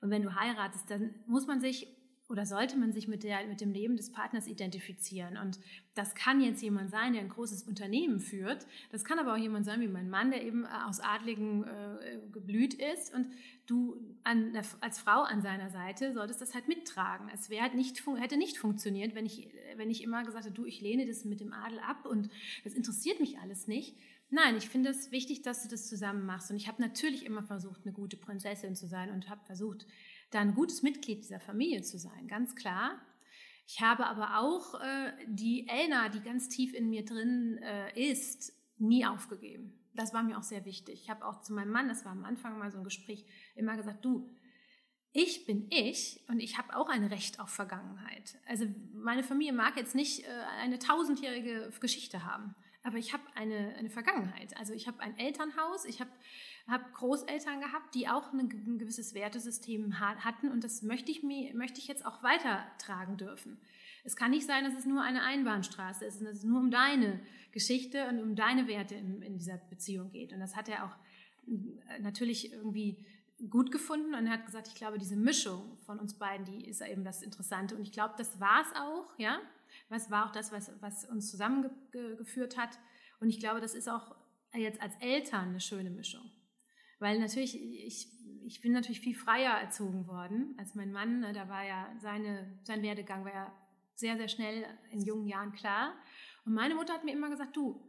[0.00, 1.86] und wenn du heiratest, dann muss man sich
[2.28, 5.38] oder sollte man sich mit, der, mit dem Leben des Partners identifizieren.
[5.38, 5.58] Und
[5.94, 8.66] das kann jetzt jemand sein, der ein großes Unternehmen führt.
[8.90, 12.20] Das kann aber auch jemand sein wie mein Mann, der eben äh, aus Adligen äh,
[12.30, 13.14] geblüht ist.
[13.14, 13.28] Und
[13.66, 17.30] du an, als Frau an seiner Seite solltest das halt mittragen.
[17.32, 20.82] Es halt nicht, hätte nicht funktioniert, wenn ich, wenn ich immer gesagt hätte, du, ich
[20.82, 22.28] lehne das mit dem Adel ab und
[22.62, 23.96] das interessiert mich alles nicht.
[24.30, 26.50] Nein, ich finde es wichtig, dass du das zusammen machst.
[26.50, 29.86] Und ich habe natürlich immer versucht, eine gute Prinzessin zu sein und habe versucht,
[30.30, 33.00] da ein gutes Mitglied dieser Familie zu sein, ganz klar.
[33.66, 38.52] Ich habe aber auch äh, die Elna, die ganz tief in mir drin äh, ist,
[38.78, 39.78] nie aufgegeben.
[39.94, 41.00] Das war mir auch sehr wichtig.
[41.02, 43.76] Ich habe auch zu meinem Mann, das war am Anfang mal so ein Gespräch, immer
[43.76, 44.30] gesagt, du,
[45.12, 48.38] ich bin ich und ich habe auch ein Recht auf Vergangenheit.
[48.46, 53.74] Also meine Familie mag jetzt nicht äh, eine tausendjährige Geschichte haben, aber ich habe eine,
[53.76, 54.56] eine Vergangenheit.
[54.56, 56.10] Also ich habe ein Elternhaus, ich habe
[56.68, 61.80] habe Großeltern gehabt, die auch ein, gewisses Wertesystem hatten und das möchte ich, mir, möchte
[61.80, 63.58] ich jetzt auch weitertragen dürfen.
[64.04, 66.70] Es kann nicht sein, dass es nur eine Einbahnstraße ist und dass es nur um
[66.70, 67.20] deine
[67.52, 70.32] Geschichte und um deine Werte in, in dieser Beziehung geht.
[70.32, 70.96] Und das hat er auch
[71.46, 72.96] äh, natürlich irgendwie
[73.50, 76.80] gut gefunden und er hat gesagt, ich glaube, diese Mischung von uns beiden, die ist
[76.80, 77.76] eben das Interessante.
[77.76, 79.38] Und ich glaube, das war es auch, ja.
[79.90, 82.78] Was war auch das, was, was uns zusammengeführt hat.
[83.20, 84.16] Und ich glaube, das ist auch
[84.54, 86.30] jetzt als Eltern eine schöne Mischung.
[86.98, 88.08] Weil natürlich, ich,
[88.44, 91.20] ich bin natürlich viel freier erzogen worden als mein Mann.
[91.20, 93.52] Ne, da war ja seine, sein Werdegang war ja
[93.94, 95.94] sehr, sehr schnell in jungen Jahren klar.
[96.44, 97.88] Und meine Mutter hat mir immer gesagt, du,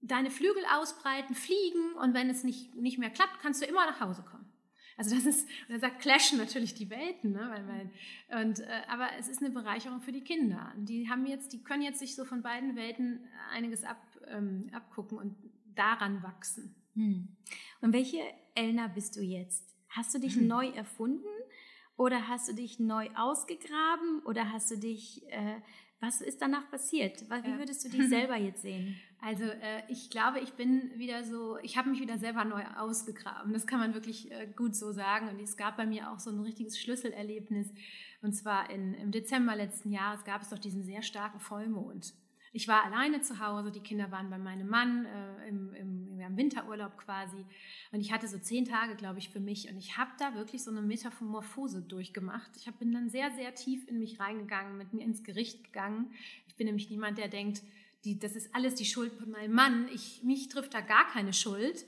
[0.00, 4.00] deine Flügel ausbreiten, fliegen und wenn es nicht, nicht mehr klappt, kannst du immer nach
[4.00, 4.50] Hause kommen.
[4.96, 7.48] Also das ist, und sagt, clashen natürlich die Welten, ne?
[7.50, 10.74] weil, weil, und, äh, aber es ist eine Bereicherung für die Kinder.
[10.76, 15.16] Die haben jetzt, die können jetzt sich so von beiden Welten einiges ab, ähm, abgucken
[15.16, 15.36] und
[15.74, 16.74] daran wachsen.
[16.94, 17.28] Hm.
[17.80, 18.20] Und welche
[18.54, 19.74] Elna bist du jetzt?
[19.88, 20.46] Hast du dich hm.
[20.46, 21.26] neu erfunden
[21.96, 25.60] oder hast du dich neu ausgegraben oder hast du dich, äh,
[26.00, 27.22] was ist danach passiert?
[27.22, 28.96] Wie würdest du dich selber jetzt sehen?
[29.20, 33.52] Also äh, ich glaube, ich bin wieder so, ich habe mich wieder selber neu ausgegraben.
[33.52, 35.28] Das kann man wirklich äh, gut so sagen.
[35.28, 37.70] Und es gab bei mir auch so ein richtiges Schlüsselerlebnis.
[38.22, 42.14] Und zwar in, im Dezember letzten Jahres gab es doch diesen sehr starken Vollmond.
[42.52, 46.36] Ich war alleine zu Hause, die Kinder waren bei meinem Mann äh, im, im, im,
[46.36, 47.44] Winterurlaub quasi.
[47.92, 49.70] Und ich hatte so zehn Tage, glaube ich, für mich.
[49.70, 52.50] Und ich habe da wirklich so eine Metamorphose durchgemacht.
[52.56, 56.10] Ich hab, bin dann sehr, sehr tief in mich reingegangen, mit mir ins Gericht gegangen.
[56.48, 57.62] Ich bin nämlich niemand, der denkt,
[58.04, 59.88] die, das ist alles die Schuld von meinem Mann.
[59.92, 61.84] Ich, mich trifft da gar keine Schuld,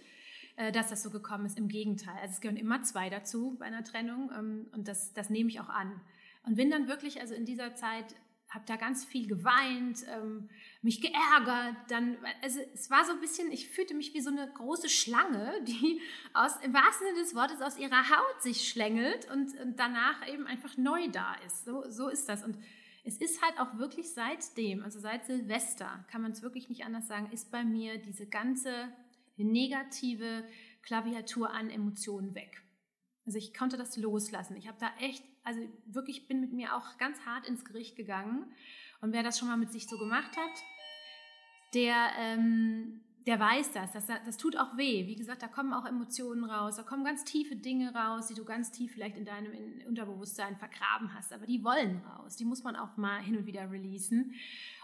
[0.54, 1.58] äh, dass das so gekommen ist.
[1.58, 2.18] Im Gegenteil.
[2.20, 4.30] Also es gehören immer zwei dazu bei einer Trennung.
[4.38, 6.00] Ähm, und das, das nehme ich auch an.
[6.44, 8.14] Und bin dann wirklich, also in dieser Zeit
[8.54, 10.50] habe da ganz viel geweint, ähm,
[10.82, 11.76] mich geärgert.
[11.88, 15.52] Dann, also es war so ein bisschen, ich fühlte mich wie so eine große Schlange,
[15.66, 16.00] die
[16.34, 20.46] aus, im wahrsten Sinne des Wortes aus ihrer Haut sich schlängelt und, und danach eben
[20.46, 21.64] einfach neu da ist.
[21.64, 22.44] So, so ist das.
[22.44, 22.58] Und
[23.04, 27.08] es ist halt auch wirklich seitdem, also seit Silvester, kann man es wirklich nicht anders
[27.08, 28.92] sagen, ist bei mir diese ganze
[29.36, 30.44] negative
[30.82, 32.62] Klaviatur an Emotionen weg.
[33.24, 34.56] Also ich konnte das loslassen.
[34.56, 38.52] Ich habe da echt, also wirklich bin mit mir auch ganz hart ins Gericht gegangen.
[39.00, 40.62] Und wer das schon mal mit sich so gemacht hat,
[41.74, 43.92] der, ähm, der weiß das.
[43.92, 44.06] das.
[44.06, 45.06] Das tut auch weh.
[45.06, 48.44] Wie gesagt, da kommen auch Emotionen raus, da kommen ganz tiefe Dinge raus, die du
[48.44, 49.52] ganz tief vielleicht in deinem
[49.86, 51.32] Unterbewusstsein vergraben hast.
[51.32, 52.36] Aber die wollen raus.
[52.36, 54.34] Die muss man auch mal hin und wieder releasen.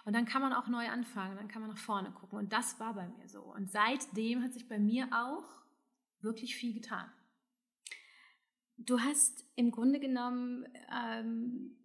[0.04, 2.38] Und dann kann man auch neu anfangen, dann kann man nach vorne gucken.
[2.38, 3.42] Und das war bei mir so.
[3.42, 5.44] Und seitdem hat sich bei mir auch
[6.20, 7.08] wirklich viel getan.
[8.78, 11.76] Du hast im Grunde genommen ähm,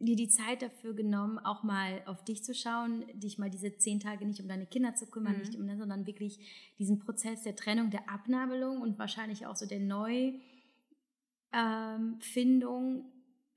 [0.00, 4.00] dir die Zeit dafür genommen, auch mal auf dich zu schauen, dich mal diese zehn
[4.00, 5.40] Tage nicht um deine Kinder zu kümmern, mhm.
[5.40, 6.38] nicht um, sondern wirklich
[6.78, 10.40] diesen Prozess der Trennung, der Abnabelung und wahrscheinlich auch so der Neufindung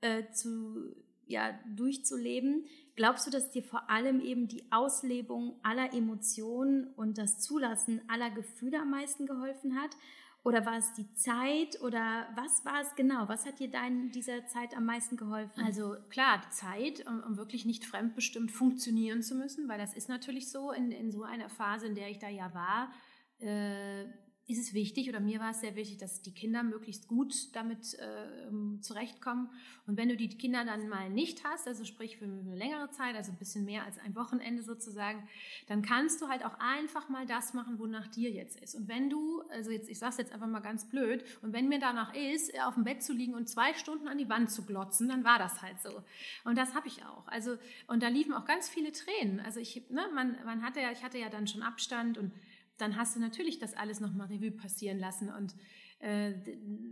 [0.00, 0.94] äh, zu
[1.26, 2.66] ja durchzuleben.
[2.96, 8.30] Glaubst du, dass dir vor allem eben die Auslebung aller Emotionen und das Zulassen aller
[8.30, 9.96] Gefühle am meisten geholfen hat?
[10.44, 13.28] Oder war es die Zeit oder was war es genau?
[13.28, 15.64] Was hat dir da in dieser Zeit am meisten geholfen?
[15.64, 20.10] Also klar, die Zeit, um, um, wirklich nicht fremdbestimmt funktionieren zu müssen, weil das ist
[20.10, 22.92] natürlich so in, in so einer Phase, in der ich da ja war,
[23.38, 24.04] äh,
[24.46, 27.94] ist es wichtig oder mir war es sehr wichtig, dass die Kinder möglichst gut damit
[27.94, 29.48] äh, zurechtkommen.
[29.86, 33.16] Und wenn du die Kinder dann mal nicht hast, also sprich für eine längere Zeit,
[33.16, 35.26] also ein bisschen mehr als ein Wochenende sozusagen,
[35.66, 38.74] dann kannst du halt auch einfach mal das machen, wonach dir jetzt ist.
[38.74, 41.78] Und wenn du, also jetzt, ich sag's jetzt einfach mal ganz blöd, und wenn mir
[41.78, 45.08] danach ist, auf dem Bett zu liegen und zwei Stunden an die Wand zu glotzen,
[45.08, 46.02] dann war das halt so.
[46.44, 47.26] Und das habe ich auch.
[47.28, 49.40] Also, und da liefen auch ganz viele Tränen.
[49.40, 52.32] Also ich, ne, man, man hatte ja, ich hatte ja dann schon Abstand und
[52.78, 55.54] dann hast du natürlich das alles nochmal Revue passieren lassen und
[56.00, 56.34] äh,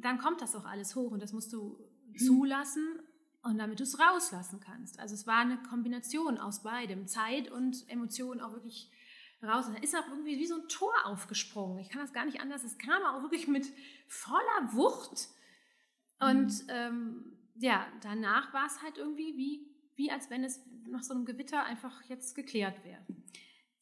[0.00, 1.78] dann kommt das auch alles hoch und das musst du
[2.16, 3.00] zulassen
[3.42, 5.00] und damit du es rauslassen kannst.
[5.00, 8.90] Also es war eine Kombination aus beidem, Zeit und Emotionen auch wirklich
[9.42, 9.66] raus.
[9.66, 11.78] Und da ist auch irgendwie wie so ein Tor aufgesprungen.
[11.78, 12.62] Ich kann das gar nicht anders.
[12.62, 13.66] Es kam auch wirklich mit
[14.06, 15.28] voller Wucht.
[16.20, 16.68] Und mhm.
[16.68, 19.66] ähm, ja, danach war es halt irgendwie wie,
[19.96, 23.04] wie als wenn es nach so einem Gewitter einfach jetzt geklärt wäre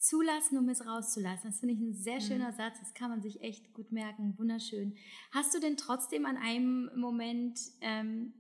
[0.01, 1.51] zulassen, um es rauszulassen.
[1.51, 2.21] Das finde ich ein sehr mhm.
[2.21, 2.57] schöner mhm.
[2.57, 2.81] Satz.
[2.81, 4.35] Das kann man sich echt gut merken.
[4.39, 4.97] Wunderschön.
[5.31, 8.33] Hast du denn trotzdem an einem Moment ähm,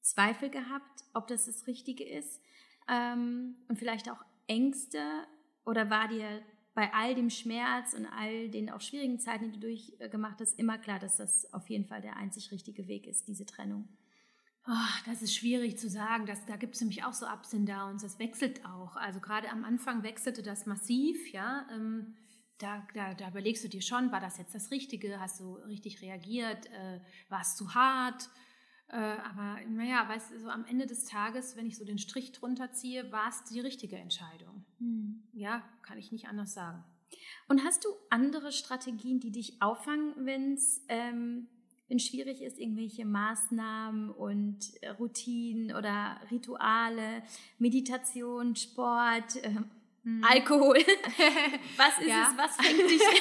[0.00, 2.40] Zweifel gehabt, ob das das Richtige ist?
[2.88, 4.98] Ähm, und vielleicht auch Ängste?
[5.64, 6.42] Oder war dir
[6.74, 10.78] bei all dem Schmerz und all den auch schwierigen Zeiten, die du durchgemacht hast, immer
[10.78, 13.86] klar, dass das auf jeden Fall der einzig richtige Weg ist, diese Trennung?
[14.66, 16.24] Oh, das ist schwierig zu sagen.
[16.26, 18.02] Das, da gibt es nämlich auch so Ups und Downs.
[18.02, 18.96] Das wechselt auch.
[18.96, 21.32] Also gerade am Anfang wechselte das massiv.
[21.32, 22.14] Ja, ähm,
[22.58, 25.18] da, da, da, überlegst du dir schon, war das jetzt das Richtige?
[25.18, 26.66] Hast du richtig reagiert?
[26.66, 28.30] Äh, war es zu hart?
[28.86, 32.30] Äh, aber naja, weißt du, so am Ende des Tages, wenn ich so den Strich
[32.30, 34.64] drunter ziehe, war es die richtige Entscheidung.
[34.78, 35.24] Hm.
[35.32, 36.84] Ja, kann ich nicht anders sagen.
[37.48, 41.48] Und hast du andere Strategien, die dich auffangen, wenn es ähm
[41.92, 47.22] wenn schwierig ist, irgendwelche Maßnahmen und äh, Routinen oder Rituale,
[47.58, 49.50] Meditation, Sport, äh,
[50.04, 50.24] hm.
[50.24, 50.78] Alkohol.
[51.76, 52.30] Was ist ja.
[52.30, 52.38] es?
[52.38, 53.02] Was fängt dich?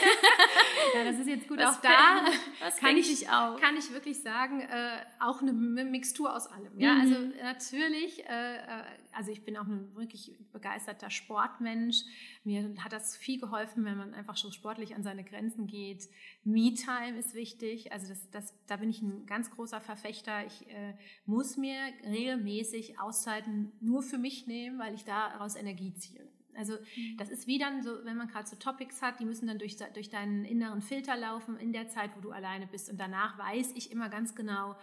[1.12, 1.58] das ist jetzt gut.
[1.60, 2.26] Was auch da
[2.60, 3.60] was kann ich, dich auf?
[3.60, 6.80] kann ich wirklich sagen, äh, auch eine Mixtur aus allem.
[6.80, 7.02] Ja, mhm.
[7.02, 12.04] also natürlich, äh, äh, also ich bin auch ein wirklich begeisterter Sportmensch.
[12.43, 16.08] Mir hat das viel geholfen, wenn man einfach schon sportlich an seine Grenzen geht.
[16.43, 17.91] Me-Time ist wichtig.
[17.91, 20.45] Also das, das, da bin ich ein ganz großer Verfechter.
[20.45, 20.95] Ich äh,
[21.26, 26.30] muss mir regelmäßig Auszeiten nur für mich nehmen, weil ich daraus Energie ziehe.
[26.55, 27.17] Also mhm.
[27.17, 29.77] das ist wie dann so, wenn man gerade so Topics hat, die müssen dann durch,
[29.93, 32.89] durch deinen inneren Filter laufen in der Zeit, wo du alleine bist.
[32.89, 34.75] Und danach weiß ich immer ganz genau,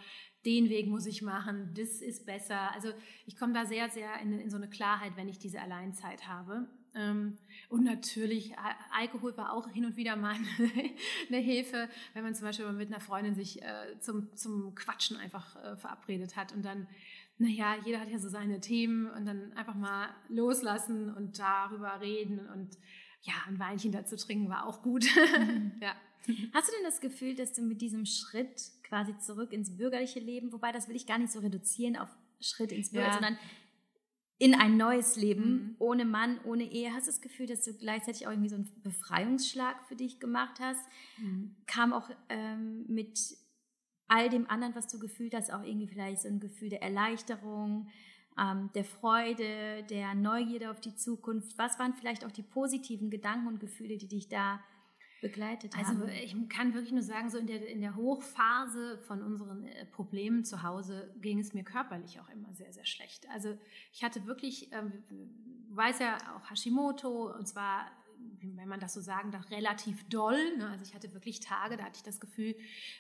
[0.45, 2.73] den Weg muss ich machen, das ist besser.
[2.73, 2.91] Also
[3.27, 6.69] ich komme da sehr, sehr in, in, so eine Klarheit, wenn ich diese Alleinzeit habe.
[6.95, 7.37] Ähm,
[7.69, 8.55] und natürlich,
[8.93, 10.37] Alkohol war auch hin und wieder mal
[11.29, 15.57] eine Hilfe, wenn man zum Beispiel mit einer Freundin sich äh, zum, zum Quatschen einfach
[15.57, 16.87] äh, verabredet hat und dann
[17.39, 22.49] naja, jeder hat ja so seine Themen und dann einfach mal loslassen und darüber reden
[22.49, 22.77] und
[23.23, 25.07] ja, ein Weinchen dazu trinken war auch gut.
[25.39, 25.73] Mhm.
[25.81, 25.95] ja.
[26.53, 30.53] Hast du denn das Gefühl, dass du mit diesem Schritt quasi zurück ins bürgerliche Leben,
[30.53, 32.09] wobei das will ich gar nicht so reduzieren auf
[32.41, 33.29] Schritt ins Bürgerliche, ja.
[33.29, 33.39] sondern
[34.39, 35.77] in ein neues Leben, mhm.
[35.79, 36.93] ohne Mann, ohne Ehe.
[36.93, 40.61] Hast du das Gefühl, dass du gleichzeitig auch irgendwie so einen Befreiungsschlag für dich gemacht
[40.61, 40.81] hast?
[41.19, 41.57] Mhm.
[41.67, 43.19] Kam auch ähm, mit
[44.09, 47.89] all dem anderen, was du gefühlt hast, auch irgendwie vielleicht so ein Gefühl der Erleichterung,
[48.39, 51.57] ähm, der Freude, der Neugierde auf die Zukunft?
[51.59, 54.61] Was waren vielleicht auch die positiven Gedanken und Gefühle, die dich da
[55.21, 56.03] begleitet also, haben?
[56.03, 59.85] Also ich kann wirklich nur sagen, so in der, in der Hochphase von unseren äh,
[59.87, 63.29] Problemen zu Hause ging es mir körperlich auch immer sehr, sehr schlecht.
[63.31, 63.59] Also
[63.93, 64.93] ich hatte wirklich, ähm,
[65.71, 67.91] weiß ja auch Hashimoto und zwar
[68.41, 70.57] wenn man das so sagen darf, relativ doll.
[70.57, 70.69] Ne?
[70.69, 72.55] Also ich hatte wirklich Tage, da hatte ich das Gefühl,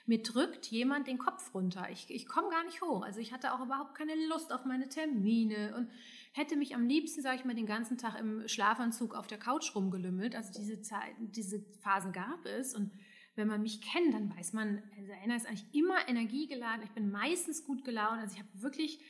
[0.06, 1.88] mir drückt jemand den Kopf runter.
[1.90, 3.02] Ich, ich komme gar nicht hoch.
[3.02, 5.90] Also ich hatte auch überhaupt keine Lust auf meine Termine und
[6.32, 9.74] hätte mich am liebsten, sage ich mal, den ganzen Tag im Schlafanzug auf der Couch
[9.74, 10.34] rumgelümmelt.
[10.34, 12.92] Also diese Zeiten, diese Phasen gab es und
[13.34, 16.82] wenn man mich kennt, dann weiß man, also Anna ist eigentlich immer energiegeladen.
[16.84, 18.20] Ich bin meistens gut gelaunt.
[18.20, 19.00] Also ich habe wirklich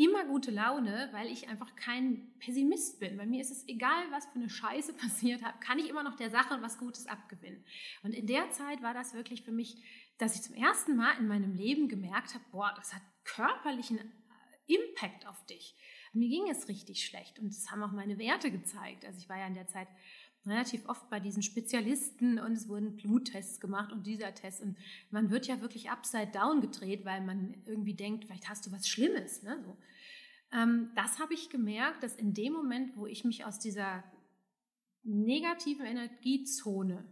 [0.00, 3.18] immer gute Laune, weil ich einfach kein Pessimist bin.
[3.18, 6.16] Bei mir ist es egal, was für eine Scheiße passiert hat, kann ich immer noch
[6.16, 7.62] der Sache was Gutes abgewinnen.
[8.02, 9.76] Und in der Zeit war das wirklich für mich,
[10.16, 14.74] dass ich zum ersten Mal in meinem Leben gemerkt habe, boah, das hat körperlichen äh,
[14.74, 15.76] Impact auf dich.
[16.12, 19.04] Mir ging es richtig schlecht und das haben auch meine Werte gezeigt.
[19.04, 19.88] Also ich war ja in der Zeit
[20.46, 24.76] relativ oft bei diesen Spezialisten und es wurden Bluttests gemacht und dieser Test und
[25.10, 28.88] man wird ja wirklich upside down gedreht, weil man irgendwie denkt, vielleicht hast du was
[28.88, 29.42] Schlimmes.
[29.42, 29.62] Ne?
[29.62, 29.76] So.
[30.52, 34.04] Ähm, das habe ich gemerkt, dass in dem Moment, wo ich mich aus dieser
[35.02, 37.06] negativen Energiezone,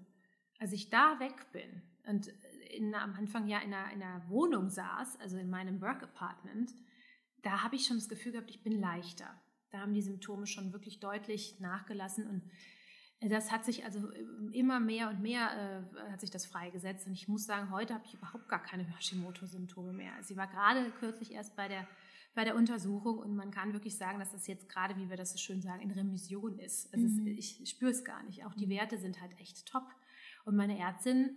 [0.58, 2.28] als ich da weg bin und
[2.70, 6.74] in, am Anfang ja in einer, in einer Wohnung saß, also in meinem Work Apartment,
[7.42, 9.40] da habe ich schon das Gefühl gehabt, ich bin leichter.
[9.70, 12.42] Da haben die Symptome schon wirklich deutlich nachgelassen und
[13.20, 17.06] Das hat sich also ähm, immer mehr und mehr äh, hat sich das freigesetzt.
[17.06, 20.14] Und ich muss sagen, heute habe ich überhaupt gar keine Hashimoto-Symptome mehr.
[20.14, 21.86] Also sie war gerade kürzlich erst bei der,
[22.34, 25.32] bei der Untersuchung und man kann wirklich sagen, dass das jetzt gerade, wie wir das
[25.32, 26.92] so schön sagen, in Remission ist.
[26.92, 27.36] Also mhm.
[27.38, 28.44] es, ich spüre es gar nicht.
[28.44, 28.70] Auch die mhm.
[28.70, 29.84] Werte sind halt echt top.
[30.44, 31.36] Und meine Ärztin,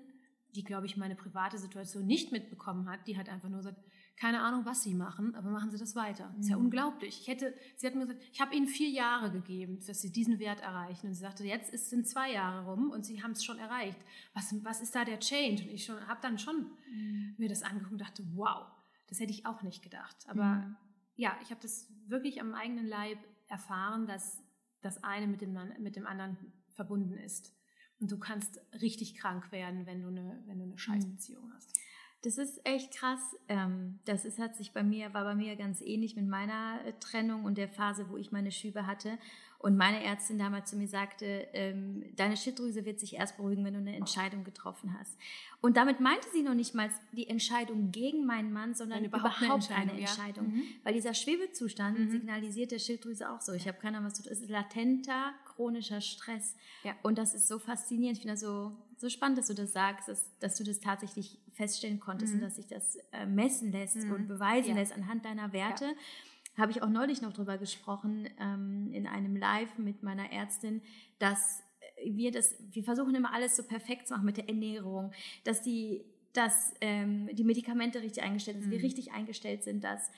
[0.56, 3.82] die, glaube ich, meine private Situation nicht mitbekommen hat, die hat einfach nur gesagt,
[4.18, 6.32] keine Ahnung, was sie machen, aber machen sie das weiter.
[6.36, 6.66] Das ist ja mhm.
[6.66, 7.22] unglaublich.
[7.22, 10.38] Ich hätte, sie hat mir gesagt, ich habe ihnen vier Jahre gegeben, dass sie diesen
[10.38, 11.08] Wert erreichen.
[11.08, 13.98] Und sie sagte, jetzt sind zwei Jahre rum und sie haben es schon erreicht.
[14.36, 15.64] Was, was ist da der Change?
[15.64, 17.34] Und ich habe dann schon mhm.
[17.38, 18.68] mir das angeguckt und dachte, wow,
[19.12, 20.16] das hätte ich auch nicht gedacht.
[20.30, 20.78] Aber mhm.
[21.18, 24.42] ja, ich habe das wirklich am eigenen Leib erfahren, dass
[24.80, 26.38] das eine mit dem, mit dem anderen
[26.70, 27.54] verbunden ist.
[28.00, 31.78] Und du kannst richtig krank werden, wenn du eine, wenn du eine Scheißbeziehung hast.
[32.24, 33.20] Das ist echt krass.
[33.48, 36.94] Ähm, das ist, hat sich bei mir, war bei mir ganz ähnlich mit meiner äh,
[37.00, 39.18] Trennung und der Phase, wo ich meine Schübe hatte.
[39.58, 43.76] Und meine Ärztin damals zu mir sagte, ähm, deine Schilddrüse wird sich erst beruhigen, wenn
[43.76, 45.16] du eine Entscheidung getroffen hast.
[45.62, 49.72] Und damit meinte sie noch nicht mal die Entscheidung gegen meinen Mann, sondern überhaupt, überhaupt
[49.72, 49.92] eine Entscheidung.
[49.92, 50.46] Eine Entscheidung.
[50.50, 50.56] Ja.
[50.56, 50.64] Mhm.
[50.84, 52.10] Weil dieser Schwebezustand mhm.
[52.10, 53.54] signalisiert der Schilddrüse auch so.
[53.54, 56.56] Ich habe keine Ahnung, was du Es ist latenter, chronischer Stress.
[56.84, 56.96] Ja.
[57.04, 58.18] Und das ist so faszinierend.
[58.18, 61.40] Ich finde das so, so spannend, dass du das sagst, dass, dass du das tatsächlich
[61.54, 62.40] feststellen konntest mhm.
[62.40, 64.14] und dass sich das äh, messen lässt mhm.
[64.14, 64.76] und beweisen ja.
[64.76, 65.86] lässt anhand deiner Werte.
[65.86, 66.62] Ja.
[66.64, 70.82] Habe ich auch neulich noch drüber gesprochen ähm, in einem Live mit meiner Ärztin,
[71.18, 71.64] dass
[72.06, 75.12] wir das, wir versuchen immer alles so perfekt zu machen mit der Ernährung,
[75.46, 78.86] dass die, dass ähm, die Medikamente richtig eingestellt sind, dass wir mhm.
[78.86, 80.12] richtig eingestellt sind, dass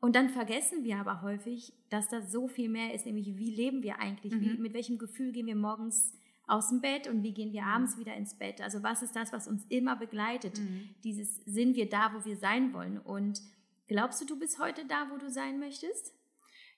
[0.00, 3.82] und dann vergessen wir aber häufig, dass da so viel mehr ist, nämlich wie leben
[3.82, 4.60] wir eigentlich, wie, mhm.
[4.60, 6.12] mit welchem Gefühl gehen wir morgens
[6.46, 7.68] aus dem Bett und wie gehen wir mhm.
[7.68, 8.60] abends wieder ins Bett.
[8.60, 10.58] Also was ist das, was uns immer begleitet?
[10.58, 10.90] Mhm.
[11.02, 12.98] Dieses sind wir da, wo wir sein wollen.
[12.98, 13.40] Und
[13.88, 16.12] glaubst du, du bist heute da, wo du sein möchtest?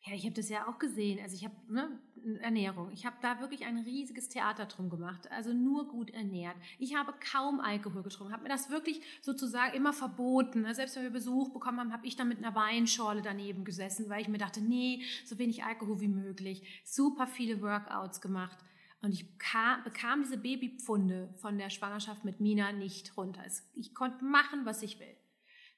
[0.07, 1.19] Ja, ich habe das ja auch gesehen.
[1.21, 1.99] Also ich habe ne,
[2.41, 2.93] Ernährung.
[2.93, 5.29] Ich habe da wirklich ein riesiges Theater drum gemacht.
[5.33, 6.55] Also nur gut ernährt.
[6.79, 8.33] Ich habe kaum Alkohol getrunken.
[8.33, 10.63] Habe mir das wirklich sozusagen immer verboten.
[10.63, 10.77] Ne?
[10.77, 14.23] Selbst wenn wir Besuch bekommen haben, habe ich dann mit einer Weinschorle daneben gesessen, weil
[14.23, 16.83] ich mir dachte, nee, so wenig Alkohol wie möglich.
[16.85, 18.59] Super viele Workouts gemacht.
[19.03, 23.45] Und ich bekam diese Babypfunde von der Schwangerschaft mit Mina nicht runter.
[23.75, 25.17] Ich konnte machen, was ich will.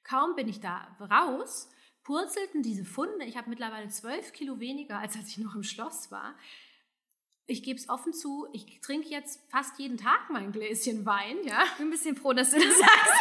[0.03, 1.69] Kaum bin ich da raus,
[2.03, 3.25] purzelten diese Funde.
[3.25, 6.35] Ich habe mittlerweile zwölf Kilo weniger, als als ich noch im Schloss war.
[7.45, 11.37] Ich gebe es offen zu, ich trinke jetzt fast jeden Tag mein Gläschen Wein.
[11.43, 11.63] Ja?
[11.65, 13.13] Ich bin ein bisschen froh, dass du das sagst.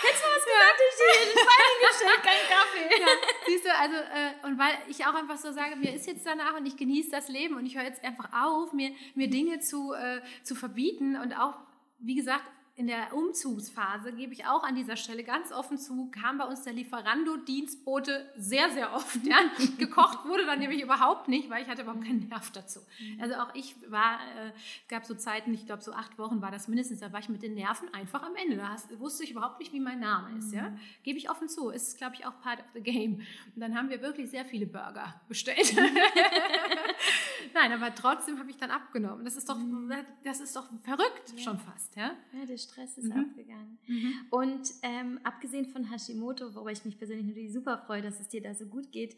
[0.00, 3.00] Hättest du was gesagt, ich dir den Wein gestellt, kein Kaffee.
[3.00, 3.06] Ja,
[3.46, 6.56] siehst du, also, äh, und weil ich auch einfach so sage, mir ist jetzt danach
[6.58, 9.92] und ich genieße das Leben und ich höre jetzt einfach auf, mir, mir Dinge zu,
[9.92, 11.54] äh, zu verbieten und auch,
[11.98, 12.44] wie gesagt,
[12.76, 16.64] in der Umzugsphase, gebe ich auch an dieser Stelle ganz offen zu, kam bei uns
[16.64, 19.24] der Lieferando-Dienstbote sehr, sehr oft.
[19.24, 19.36] Ja.
[19.78, 22.80] Gekocht wurde dann nämlich überhaupt nicht, weil ich hatte überhaupt keinen Nerv dazu.
[22.98, 23.22] Mhm.
[23.22, 24.50] Also auch ich war, äh,
[24.82, 27.28] es gab so Zeiten, ich glaube so acht Wochen war das mindestens, da war ich
[27.28, 28.56] mit den Nerven einfach am Ende.
[28.56, 30.52] Da hast, wusste ich überhaupt nicht, wie mein Name ist.
[30.52, 30.70] Ja.
[30.70, 30.80] Mhm.
[31.04, 33.20] Gebe ich offen zu, ist, glaube ich, auch part of the game.
[33.54, 35.76] Und dann haben wir wirklich sehr viele Burger bestellt.
[37.52, 39.24] Nein, aber trotzdem habe ich dann abgenommen.
[39.24, 39.92] Das ist doch, mhm.
[40.24, 41.42] das ist doch verrückt ja.
[41.42, 41.96] schon fast.
[41.96, 43.30] Ja, ja der Stress ist mhm.
[43.30, 43.78] abgegangen.
[43.86, 44.14] Mhm.
[44.30, 48.42] Und ähm, abgesehen von Hashimoto, worüber ich mich persönlich natürlich super freue, dass es dir
[48.42, 49.16] da so gut geht,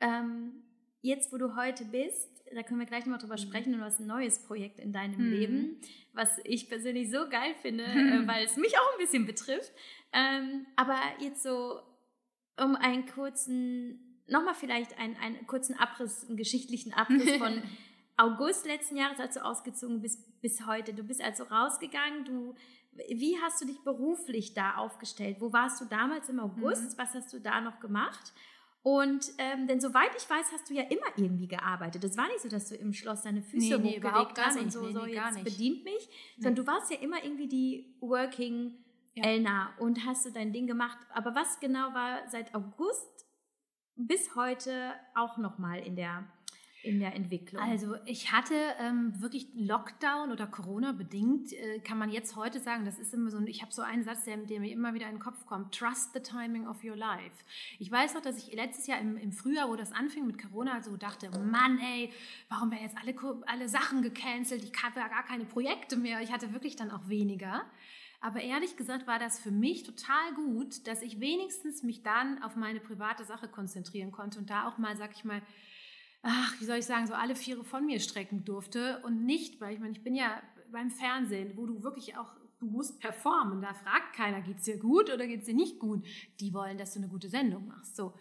[0.00, 0.62] ähm,
[1.02, 3.46] jetzt, wo du heute bist, da können wir gleich nochmal drüber mhm.
[3.46, 5.32] sprechen und du hast ein neues Projekt in deinem mhm.
[5.32, 5.80] Leben,
[6.12, 9.72] was ich persönlich so geil finde, äh, weil es mich auch ein bisschen betrifft.
[10.12, 11.80] Ähm, aber jetzt so,
[12.56, 17.62] um einen kurzen nochmal vielleicht einen, einen kurzen Abriss, einen geschichtlichen Abriss von
[18.16, 20.94] August letzten Jahres, als du ausgezogen bist, bis heute.
[20.94, 22.54] Du bist also rausgegangen, du,
[23.08, 25.38] wie hast du dich beruflich da aufgestellt?
[25.40, 26.92] Wo warst du damals im August?
[26.92, 26.98] Mhm.
[26.98, 28.32] Was hast du da noch gemacht?
[28.82, 32.04] Und ähm, denn soweit ich weiß, hast du ja immer irgendwie gearbeitet.
[32.04, 34.70] Es war nicht so, dass du im Schloss deine Füße nee, nee, hochgelegt hast und
[34.70, 38.74] so, nee, so jetzt bedient mich, sondern du warst ja immer irgendwie die Working
[39.14, 39.24] ja.
[39.24, 40.98] Elna und hast du dein Ding gemacht.
[41.14, 43.13] Aber was genau war seit August
[43.96, 46.24] bis heute auch nochmal in der,
[46.82, 47.62] in der Entwicklung?
[47.62, 52.84] Also ich hatte ähm, wirklich Lockdown oder Corona bedingt, äh, kann man jetzt heute sagen,
[52.84, 55.16] das ist immer so, ich habe so einen Satz, der, der, mir immer wieder in
[55.16, 57.44] den Kopf kommt, trust the timing of your life.
[57.78, 60.82] Ich weiß noch, dass ich letztes Jahr im, im Frühjahr, wo das anfing mit Corona,
[60.82, 62.12] so dachte, Mann ey,
[62.48, 63.14] warum werden jetzt alle,
[63.46, 67.64] alle Sachen gecancelt, ich hatte gar keine Projekte mehr, ich hatte wirklich dann auch weniger.
[68.24, 72.56] Aber ehrlich gesagt war das für mich total gut, dass ich wenigstens mich dann auf
[72.56, 75.42] meine private Sache konzentrieren konnte und da auch mal, sag ich mal,
[76.22, 79.74] ach, wie soll ich sagen, so alle Viere von mir strecken durfte und nicht, weil
[79.74, 83.74] ich meine, ich bin ja beim Fernsehen, wo du wirklich auch, du musst performen, da
[83.74, 86.06] fragt keiner, geht's dir gut oder geht's dir nicht gut?
[86.40, 88.14] Die wollen, dass du eine gute Sendung machst, so.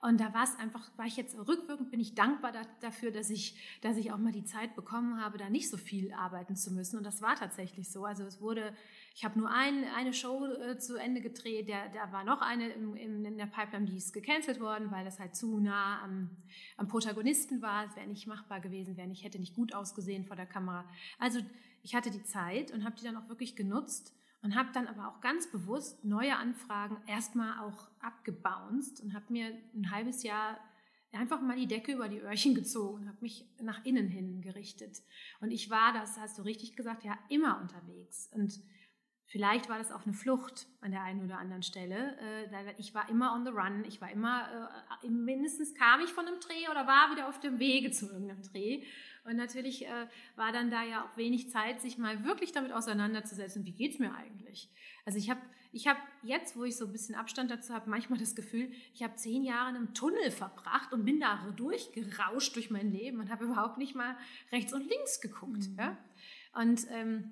[0.00, 3.30] Und da war es einfach, war ich jetzt rückwirkend, bin ich dankbar da, dafür, dass
[3.30, 6.72] ich, dass ich auch mal die Zeit bekommen habe, da nicht so viel arbeiten zu
[6.72, 6.98] müssen.
[6.98, 8.04] Und das war tatsächlich so.
[8.04, 8.76] Also es wurde,
[9.18, 12.68] ich habe nur ein, eine Show äh, zu Ende gedreht, der, da war noch eine
[12.68, 16.30] im, im, in der Pipeline, die ist gecancelt worden, weil das halt zu nah am,
[16.76, 17.84] am Protagonisten war.
[17.86, 20.88] Es wäre nicht machbar gewesen, wäre nicht, hätte nicht gut ausgesehen vor der Kamera.
[21.18, 21.40] Also
[21.82, 25.08] ich hatte die Zeit und habe die dann auch wirklich genutzt und habe dann aber
[25.08, 30.60] auch ganz bewusst neue Anfragen erstmal auch abgebounced und habe mir ein halbes Jahr
[31.10, 35.02] einfach mal die Decke über die Öhrchen gezogen habe mich nach innen hin gerichtet.
[35.40, 38.30] Und ich war, das hast du richtig gesagt, ja immer unterwegs.
[38.32, 38.60] Und
[39.28, 42.16] vielleicht war das auch eine Flucht an der einen oder anderen Stelle.
[42.18, 44.70] Äh, ich war immer on the run, ich war immer,
[45.02, 48.42] äh, mindestens kam ich von einem Dreh oder war wieder auf dem Wege zu irgendeinem
[48.42, 48.84] Dreh.
[49.24, 53.64] Und natürlich äh, war dann da ja auch wenig Zeit, sich mal wirklich damit auseinanderzusetzen,
[53.66, 54.70] wie geht es mir eigentlich.
[55.04, 58.18] Also ich habe ich hab jetzt, wo ich so ein bisschen Abstand dazu habe, manchmal
[58.18, 62.70] das Gefühl, ich habe zehn Jahre in einem Tunnel verbracht und bin da durchgerauscht durch
[62.70, 64.16] mein Leben und habe überhaupt nicht mal
[64.50, 65.68] rechts und links geguckt.
[65.68, 65.76] Mhm.
[65.78, 65.98] Ja?
[66.54, 67.30] Und ähm,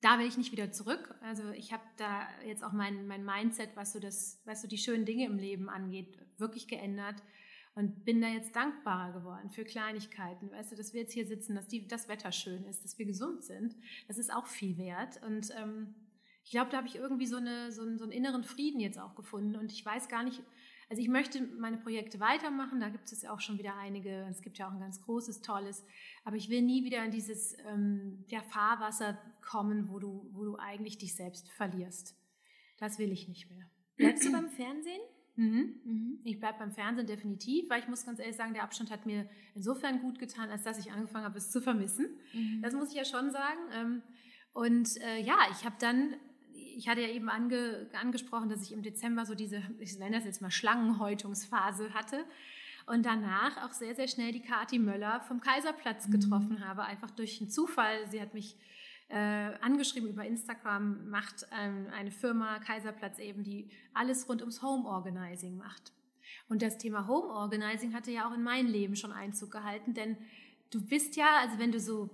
[0.00, 1.14] da will ich nicht wieder zurück.
[1.20, 4.78] Also ich habe da jetzt auch mein, mein Mindset, was so, das, was so die
[4.78, 7.22] schönen Dinge im Leben angeht, wirklich geändert
[7.74, 10.50] und bin da jetzt dankbarer geworden für Kleinigkeiten.
[10.50, 13.06] Weißt du, dass wir jetzt hier sitzen, dass die, das Wetter schön ist, dass wir
[13.06, 13.76] gesund sind,
[14.08, 15.22] das ist auch viel wert.
[15.22, 15.94] Und ähm,
[16.42, 18.98] ich glaube, da habe ich irgendwie so, eine, so, einen, so einen inneren Frieden jetzt
[18.98, 19.56] auch gefunden.
[19.56, 20.42] Und ich weiß gar nicht,
[20.88, 24.40] also ich möchte meine Projekte weitermachen, da gibt es ja auch schon wieder einige, es
[24.40, 25.84] gibt ja auch ein ganz großes, tolles,
[26.24, 30.56] aber ich will nie wieder in dieses ähm, ja, Fahrwasser kommen, wo du, wo du
[30.56, 32.16] eigentlich dich selbst verlierst.
[32.78, 33.66] Das will ich nicht mehr.
[33.96, 35.00] Bleibst du beim Fernsehen?
[35.36, 35.80] Mhm.
[35.84, 36.20] Mhm.
[36.24, 39.28] Ich bleibe beim Fernsehen definitiv, weil ich muss ganz ehrlich sagen, der Abstand hat mir
[39.54, 42.08] insofern gut getan, als dass ich angefangen habe, es zu vermissen.
[42.32, 42.62] Mhm.
[42.62, 43.60] Das muss ich ja schon sagen.
[43.74, 44.02] Ähm,
[44.52, 46.14] und äh, ja, ich habe dann,
[46.76, 50.24] ich hatte ja eben ange, angesprochen, dass ich im Dezember so diese, ich nenne das
[50.24, 52.24] jetzt mal Schlangenhäutungsphase hatte.
[52.86, 56.12] Und danach auch sehr, sehr schnell die Kati Möller vom Kaiserplatz mhm.
[56.12, 58.06] getroffen habe, einfach durch einen Zufall.
[58.10, 58.56] Sie hat mich
[59.08, 64.86] äh, angeschrieben über Instagram, macht ähm, eine Firma, Kaiserplatz eben, die alles rund ums Home
[64.86, 65.92] Organizing macht.
[66.48, 70.16] Und das Thema Home Organizing hatte ja auch in mein Leben schon Einzug gehalten, denn
[70.70, 72.10] du bist ja, also wenn du so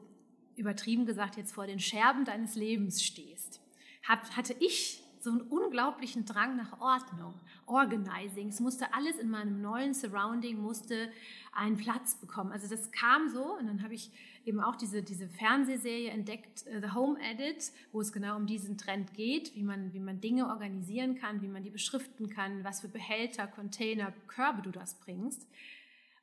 [0.56, 3.61] übertrieben gesagt jetzt vor den Scherben deines Lebens stehst,
[4.07, 7.34] hab, hatte ich so einen unglaublichen Drang nach Ordnung,
[7.66, 8.48] Organizing.
[8.48, 11.12] Es musste alles in meinem neuen Surrounding musste
[11.53, 12.50] einen Platz bekommen.
[12.50, 14.11] Also das kam so und dann habe ich
[14.44, 18.76] eben auch diese, diese Fernsehserie entdeckt, äh, The Home Edit, wo es genau um diesen
[18.76, 22.80] Trend geht, wie man, wie man Dinge organisieren kann, wie man die beschriften kann, was
[22.80, 25.46] für Behälter, Container, Körbe du das bringst.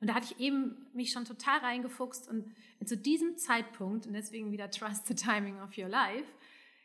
[0.02, 2.46] Und da hatte ich eben mich schon total reingefuchst und
[2.86, 6.26] zu diesem Zeitpunkt, und deswegen wieder Trust the Timing of Your Life,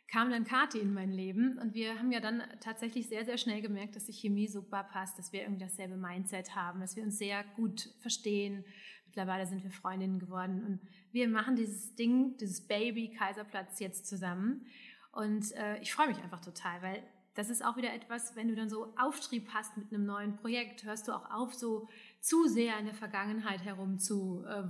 [0.08, 3.62] kam dann Kati in mein Leben und wir haben ja dann tatsächlich sehr, sehr schnell
[3.62, 7.18] gemerkt, dass die Chemie super passt, dass wir irgendwie dasselbe Mindset haben, dass wir uns
[7.18, 8.64] sehr gut verstehen.
[9.06, 10.80] Mittlerweile sind wir Freundinnen geworden und
[11.12, 14.66] wir machen dieses Ding, dieses Baby Kaiserplatz jetzt zusammen.
[15.12, 17.02] Und äh, ich freue mich einfach total, weil
[17.34, 20.84] das ist auch wieder etwas, wenn du dann so Auftrieb hast mit einem neuen Projekt,
[20.84, 21.88] hörst du auch auf, so
[22.20, 24.62] zu sehr in der Vergangenheit herum zu äh,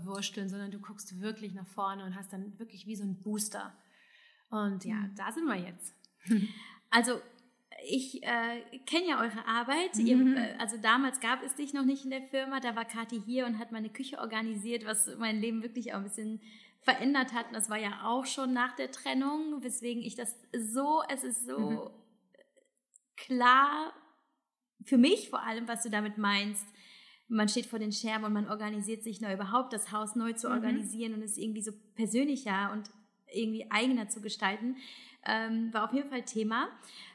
[0.49, 3.75] sondern du guckst wirklich nach vorne und hast dann wirklich wie so ein Booster.
[4.51, 5.15] Und ja, mhm.
[5.17, 5.95] da sind wir jetzt.
[6.91, 7.21] Also
[7.87, 9.97] ich äh, kenne ja eure Arbeit.
[9.97, 10.07] Mhm.
[10.07, 12.61] Ihr, äh, also damals gab es dich noch nicht in der Firma.
[12.61, 16.05] Da war Kathi hier und hat meine Küche organisiert, was mein Leben wirklich auch ein
[16.05, 16.41] bisschen
[16.83, 17.49] verändert hat.
[17.49, 21.47] Und das war ja auch schon nach der Trennung, weswegen ich das so, es ist
[21.47, 21.91] so mhm.
[23.17, 23.93] klar
[24.85, 26.67] für mich vor allem, was du damit meinst.
[27.29, 30.49] Man steht vor den Scherben und man organisiert sich neu, überhaupt das Haus neu zu
[30.49, 30.55] mhm.
[30.55, 32.91] organisieren und es ist irgendwie so persönlicher und
[33.35, 34.77] irgendwie eigener zu gestalten,
[35.27, 36.69] ähm, war auf jeden Fall Thema.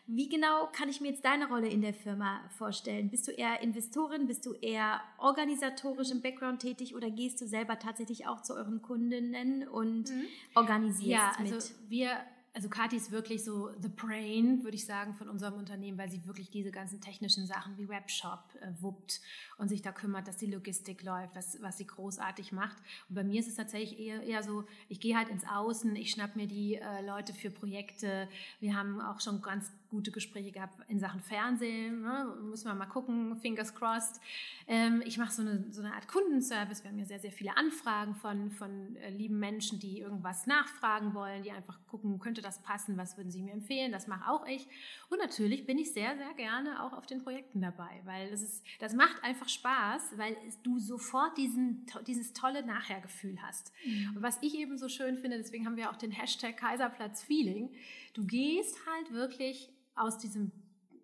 [0.08, 3.10] Wie genau kann ich mir jetzt deine Rolle in der Firma vorstellen?
[3.10, 7.78] Bist du eher Investorin, bist du eher organisatorisch im Background tätig oder gehst du selber
[7.78, 10.26] tatsächlich auch zu euren Kundinnen und mhm.
[10.56, 11.74] organisierst ja, also mit?
[11.90, 12.18] Wir
[12.54, 16.26] also Kathi ist wirklich so the brain, würde ich sagen, von unserem Unternehmen, weil sie
[16.26, 19.22] wirklich diese ganzen technischen Sachen wie Webshop äh, wuppt
[19.58, 22.78] und sich da kümmert, dass die Logistik läuft, was, was sie großartig macht.
[23.08, 26.12] Und bei mir ist es tatsächlich eher, eher so, ich gehe halt ins Außen, ich
[26.12, 28.28] schnapp mir die äh, Leute für Projekte.
[28.60, 32.02] Wir haben auch schon ganz gute Gespräche gehabt in Sachen Fernsehen.
[32.02, 32.36] Ne?
[32.44, 34.22] Müssen wir mal gucken, fingers crossed.
[34.68, 36.84] Ähm, ich mache so eine, so eine Art Kundenservice.
[36.84, 41.14] Wir haben ja sehr, sehr viele Anfragen von, von äh, lieben Menschen, die irgendwas nachfragen
[41.14, 43.92] wollen, die einfach gucken, könnte das passen, was würden sie mir empfehlen.
[43.92, 44.68] Das mache auch ich.
[45.10, 48.64] Und natürlich bin ich sehr, sehr gerne auch auf den Projekten dabei, weil das, ist,
[48.80, 53.74] das macht einfach Spaß, weil du sofort diesen, dieses tolle Nachhergefühl hast.
[53.84, 54.18] Mhm.
[54.18, 57.72] Und was ich eben so schön finde, deswegen haben wir auch den Hashtag Kaiserplatz Feeling,
[58.14, 60.52] du gehst halt wirklich aus diesem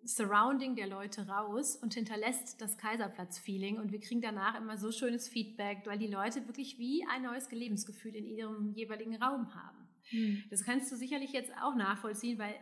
[0.04, 3.78] Surrounding der Leute raus und hinterlässt das Kaiserplatz-Feeling.
[3.78, 7.50] Und wir kriegen danach immer so schönes Feedback, weil die Leute wirklich wie ein neues
[7.50, 9.88] Lebensgefühl in ihrem jeweiligen Raum haben.
[10.12, 10.44] Mhm.
[10.50, 12.54] Das kannst du sicherlich jetzt auch nachvollziehen, weil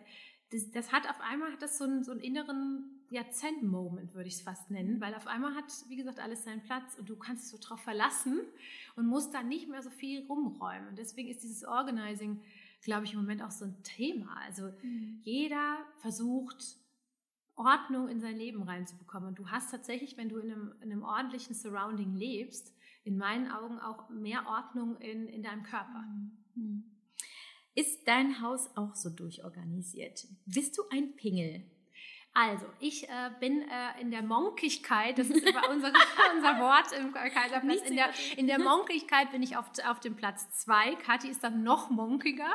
[0.50, 4.28] das, das, hat auf einmal hat das so einen, so einen inneren ja, Zen-Moment, würde
[4.28, 7.16] ich es fast nennen, weil auf einmal hat, wie gesagt, alles seinen Platz und du
[7.16, 8.40] kannst dich so drauf verlassen
[8.96, 10.88] und musst da nicht mehr so viel rumräumen.
[10.88, 12.40] Und deswegen ist dieses Organizing,
[12.84, 14.36] glaube ich, im Moment auch so ein Thema.
[14.44, 15.20] Also mhm.
[15.22, 16.78] jeder versucht,
[17.56, 19.28] Ordnung in sein Leben reinzubekommen.
[19.28, 22.74] Und du hast tatsächlich, wenn du in einem, in einem ordentlichen Surrounding lebst,
[23.04, 26.04] in meinen Augen auch mehr Ordnung in, in deinem Körper.
[26.54, 26.84] Mhm.
[27.74, 30.26] Ist dein Haus auch so durchorganisiert?
[30.46, 31.64] Bist du ein Pingel?
[32.36, 35.92] Also, ich äh, bin äh, in der Monkigkeit, das ist unser,
[36.34, 40.50] unser Wort im Kaiserplatz, in der, in der Monkigkeit bin ich auf, auf dem Platz
[40.50, 40.96] zwei.
[40.96, 42.52] Kathi ist dann noch monkiger.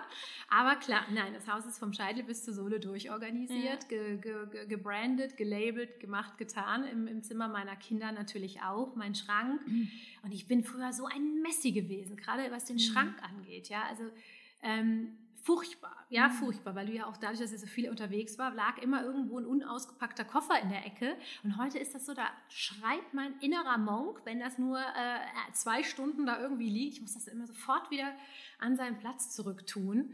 [0.49, 3.87] Aber klar, nein, das Haus ist vom Scheitel bis zur Sohle durchorganisiert, ja.
[3.87, 6.83] ge, ge, ge, gebrandet, gelabelt, gemacht, getan.
[6.83, 9.65] Im, Im Zimmer meiner Kinder natürlich auch, mein Schrank.
[9.65, 9.89] Mhm.
[10.23, 12.81] Und ich bin früher so ein Messi gewesen, gerade was den mhm.
[12.81, 13.69] Schrank angeht.
[13.69, 14.03] Ja, also
[14.61, 16.33] ähm, furchtbar, ja, mhm.
[16.33, 19.39] furchtbar, weil du ja auch dadurch, dass ich so viel unterwegs war, lag immer irgendwo
[19.39, 21.15] ein unausgepackter Koffer in der Ecke.
[21.43, 25.83] Und heute ist das so, da schreit mein innerer Monk, wenn das nur äh, zwei
[25.83, 26.95] Stunden da irgendwie liegt.
[26.95, 28.13] Ich muss das immer sofort wieder
[28.59, 30.13] an seinen Platz zurücktun.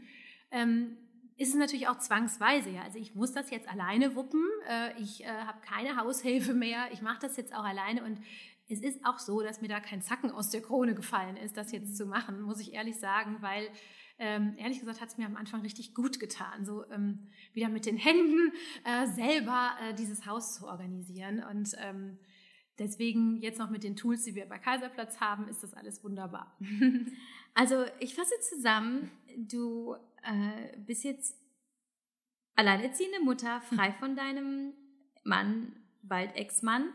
[0.50, 0.96] Ähm,
[1.38, 2.82] ist es natürlich auch zwangsweise, ja.
[2.82, 4.44] Also ich muss das jetzt alleine wuppen.
[4.68, 6.88] Äh, ich äh, habe keine Haushilfe mehr.
[6.92, 8.20] Ich mache das jetzt auch alleine und
[8.68, 11.72] es ist auch so, dass mir da kein Zacken aus der Krone gefallen ist, das
[11.72, 13.68] jetzt zu machen, muss ich ehrlich sagen, weil
[14.18, 17.86] ähm, ehrlich gesagt hat es mir am Anfang richtig gut getan, so ähm, wieder mit
[17.86, 18.52] den Händen
[18.84, 21.42] äh, selber äh, dieses Haus zu organisieren.
[21.42, 22.18] Und ähm,
[22.78, 26.56] deswegen jetzt noch mit den Tools, die wir bei Kaiserplatz haben, ist das alles wunderbar.
[27.58, 31.34] Also ich fasse zusammen, du äh, bist jetzt
[32.54, 34.74] alleinerziehende Mutter, frei von deinem
[35.24, 36.92] Mann, bald Ex-Mann.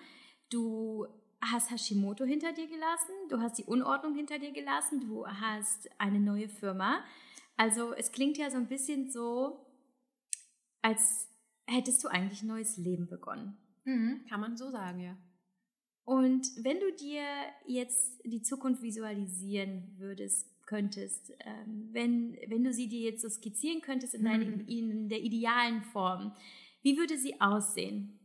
[0.52, 1.08] Du
[1.42, 6.20] hast Hashimoto hinter dir gelassen, du hast die Unordnung hinter dir gelassen, du hast eine
[6.20, 7.04] neue Firma.
[7.58, 9.66] Also es klingt ja so ein bisschen so,
[10.82, 11.30] als
[11.68, 13.58] hättest du eigentlich ein neues Leben begonnen.
[13.86, 15.18] Mhm, kann man so sagen, ja.
[16.04, 17.24] Und wenn du dir
[17.66, 23.82] jetzt die Zukunft visualisieren würdest, könntest, ähm, wenn, wenn du sie dir jetzt so skizzieren
[23.82, 24.68] könntest in, deiner, mhm.
[24.68, 26.34] in der idealen Form,
[26.82, 28.20] wie würde sie aussehen?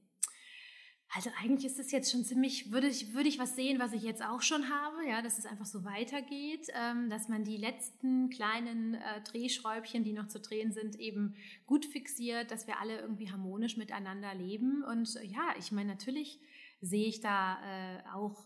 [1.15, 4.03] Also eigentlich ist es jetzt schon ziemlich, würde ich, würde ich was sehen, was ich
[4.03, 8.29] jetzt auch schon habe, ja, dass es einfach so weitergeht, ähm, dass man die letzten
[8.29, 11.37] kleinen äh, Drehschräubchen, die noch zu drehen sind, eben
[11.67, 14.83] gut fixiert, dass wir alle irgendwie harmonisch miteinander leben.
[14.83, 16.41] Und äh, ja, ich meine, natürlich
[16.81, 18.45] sehe ich da äh, auch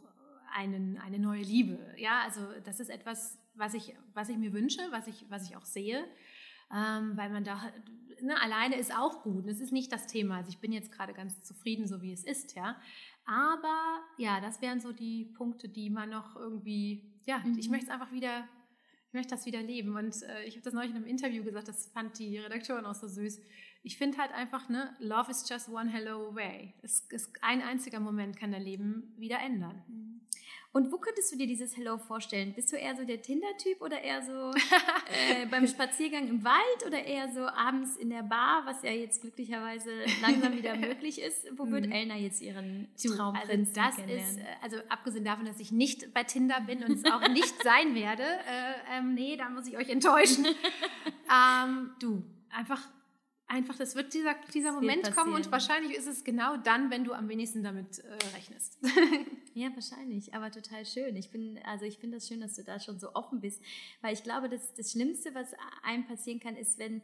[0.53, 1.79] einen, eine neue Liebe.
[1.97, 5.57] Ja, also das ist etwas, was ich, was ich mir wünsche, was ich, was ich
[5.57, 6.05] auch sehe,
[6.75, 7.73] ähm, weil man da
[8.23, 9.47] ne, alleine ist auch gut.
[9.47, 10.39] Das ist nicht das Thema.
[10.39, 12.81] Also ich bin jetzt gerade ganz zufrieden, so wie es ist, ja.
[13.25, 17.59] Aber ja, das wären so die Punkte, die man noch irgendwie, ja, mhm.
[17.59, 18.49] ich möchte es einfach wieder,
[19.09, 19.97] ich möchte das wieder leben.
[19.97, 22.95] Und äh, ich habe das neulich in einem Interview gesagt, das fand die Redakteurin auch
[22.95, 23.41] so süß.
[23.83, 26.75] Ich finde halt einfach, ne, Love is just one hello away.
[26.83, 29.83] Es ist ein einziger Moment kann dein Leben wieder ändern.
[29.89, 30.21] Mhm.
[30.73, 32.53] Und wo könntest du dir dieses Hello vorstellen?
[32.55, 37.03] Bist du eher so der Tinder-Typ oder eher so äh, beim Spaziergang im Wald oder
[37.03, 39.91] eher so abends in der Bar, was ja jetzt glücklicherweise
[40.23, 41.49] langsam wieder möglich ist?
[41.57, 41.93] Wo wird mhm.
[41.93, 46.23] Elna jetzt ihren Traumprinzen also das ist, äh, also abgesehen davon, dass ich nicht bei
[46.23, 49.89] Tinder bin und es auch nicht sein werde, äh, ähm, nee, da muss ich euch
[49.89, 50.47] enttäuschen.
[50.47, 52.81] ähm, du, einfach
[53.51, 57.05] einfach, das wird dieser, dieser Moment wird kommen und wahrscheinlich ist es genau dann, wenn
[57.05, 58.79] du am wenigsten damit äh, rechnest.
[59.55, 61.17] ja, wahrscheinlich, aber total schön.
[61.17, 63.61] Ich bin, also ich finde das schön, dass du da schon so offen bist,
[64.01, 67.03] weil ich glaube, das, das Schlimmste, was einem passieren kann, ist, wenn,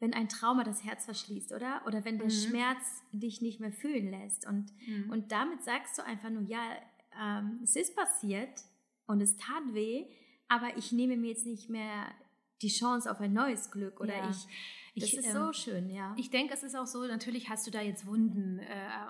[0.00, 1.82] wenn ein Trauma das Herz verschließt, oder?
[1.86, 2.32] Oder wenn der mhm.
[2.32, 4.46] Schmerz dich nicht mehr fühlen lässt.
[4.46, 5.10] Und, mhm.
[5.10, 6.62] und damit sagst du einfach nur, ja,
[7.18, 8.64] ähm, es ist passiert
[9.06, 10.04] und es tat weh,
[10.48, 12.12] aber ich nehme mir jetzt nicht mehr
[12.62, 14.30] die Chance auf ein neues Glück oder ja.
[14.30, 14.46] ich
[14.96, 16.14] das ich, ist so ähm, schön, ja.
[16.16, 18.64] Ich denke, es ist auch so, natürlich hast du da jetzt Wunden äh,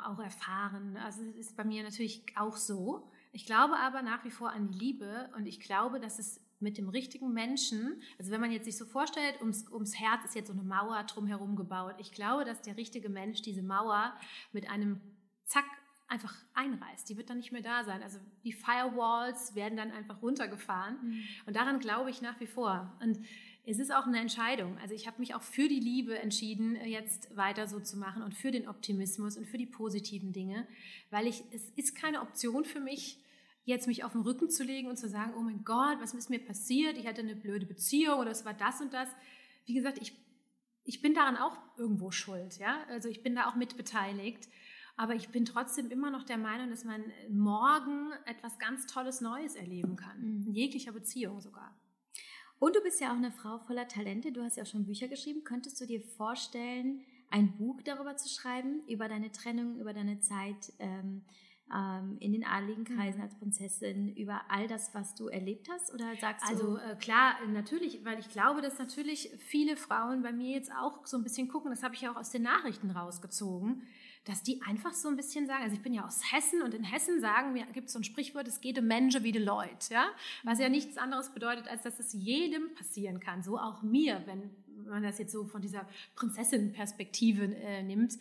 [0.04, 0.96] auch erfahren.
[0.96, 3.10] Also es ist bei mir natürlich auch so.
[3.32, 6.78] Ich glaube aber nach wie vor an die Liebe und ich glaube, dass es mit
[6.78, 10.48] dem richtigen Menschen, also wenn man jetzt sich so vorstellt, ums, ums Herz ist jetzt
[10.48, 11.96] so eine Mauer drumherum gebaut.
[11.98, 14.14] Ich glaube, dass der richtige Mensch diese Mauer
[14.52, 15.00] mit einem
[15.44, 15.66] Zack
[16.08, 17.08] einfach einreißt.
[17.08, 18.02] Die wird dann nicht mehr da sein.
[18.02, 20.98] Also die Firewalls werden dann einfach runtergefahren.
[21.02, 21.22] Mhm.
[21.46, 22.96] Und daran glaube ich nach wie vor.
[23.02, 23.18] Und
[23.68, 24.78] es ist auch eine Entscheidung.
[24.78, 28.32] Also ich habe mich auch für die Liebe entschieden, jetzt weiter so zu machen und
[28.32, 30.66] für den Optimismus und für die positiven Dinge,
[31.10, 33.18] weil ich, es ist keine Option für mich,
[33.64, 36.30] jetzt mich auf den Rücken zu legen und zu sagen, oh mein Gott, was ist
[36.30, 36.96] mir passiert?
[36.96, 39.08] Ich hatte eine blöde Beziehung oder es war das und das.
[39.64, 40.12] Wie gesagt, ich,
[40.84, 42.84] ich bin daran auch irgendwo schuld, ja.
[42.88, 44.48] Also ich bin da auch mitbeteiligt.
[44.98, 49.54] Aber ich bin trotzdem immer noch der Meinung, dass man morgen etwas ganz Tolles Neues
[49.54, 50.18] erleben kann.
[50.20, 50.46] Mhm.
[50.46, 51.76] In jeglicher Beziehung sogar.
[52.58, 54.32] Und du bist ja auch eine Frau voller Talente.
[54.32, 55.44] Du hast ja auch schon Bücher geschrieben.
[55.44, 60.72] Könntest du dir vorstellen, ein Buch darüber zu schreiben, über deine Trennung, über deine Zeit
[60.78, 61.22] ähm,
[61.74, 62.96] ähm, in den adligen mhm.
[62.96, 65.92] Kreisen als Prinzessin, über all das, was du erlebt hast?
[65.92, 66.76] Oder sagst also, du?
[66.76, 71.04] Also äh, klar, natürlich, weil ich glaube, dass natürlich viele Frauen bei mir jetzt auch
[71.06, 73.82] so ein bisschen gucken, das habe ich ja auch aus den Nachrichten rausgezogen,
[74.26, 76.82] dass die einfach so ein bisschen sagen, also ich bin ja aus Hessen und in
[76.82, 79.94] Hessen sagen wir, gibt es so ein Sprichwort, es geht um Menschen wie die Leute,
[79.94, 80.08] ja?
[80.42, 84.50] was ja nichts anderes bedeutet, als dass es jedem passieren kann, so auch mir, wenn
[84.84, 88.14] man das jetzt so von dieser Prinzessin-Perspektive äh, nimmt.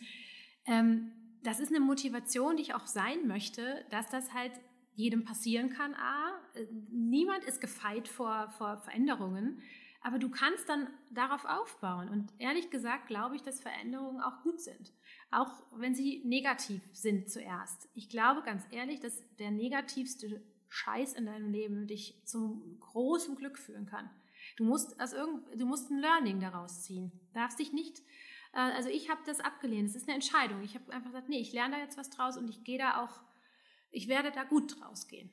[0.64, 1.10] Ähm,
[1.42, 4.52] das ist eine Motivation, die ich auch sein möchte, dass das halt
[4.94, 5.92] jedem passieren kann.
[5.94, 9.60] A, äh, niemand ist gefeit vor, vor Veränderungen,
[10.02, 12.08] aber du kannst dann darauf aufbauen.
[12.08, 14.92] Und ehrlich gesagt glaube ich, dass Veränderungen auch gut sind
[15.30, 17.88] auch wenn sie negativ sind zuerst.
[17.94, 23.58] Ich glaube ganz ehrlich, dass der negativste Scheiß in deinem Leben dich zu großem Glück
[23.58, 24.10] führen kann.
[24.56, 27.10] Du musst, also irgend, du musst ein Learning daraus ziehen.
[27.32, 28.00] Du darfst dich nicht,
[28.52, 29.88] äh, also ich habe das abgelehnt.
[29.88, 30.62] Es ist eine Entscheidung.
[30.62, 33.04] Ich habe einfach gesagt, nee, ich lerne da jetzt was draus und ich gehe da
[33.04, 33.20] auch,
[33.90, 35.30] ich werde da gut draus gehen.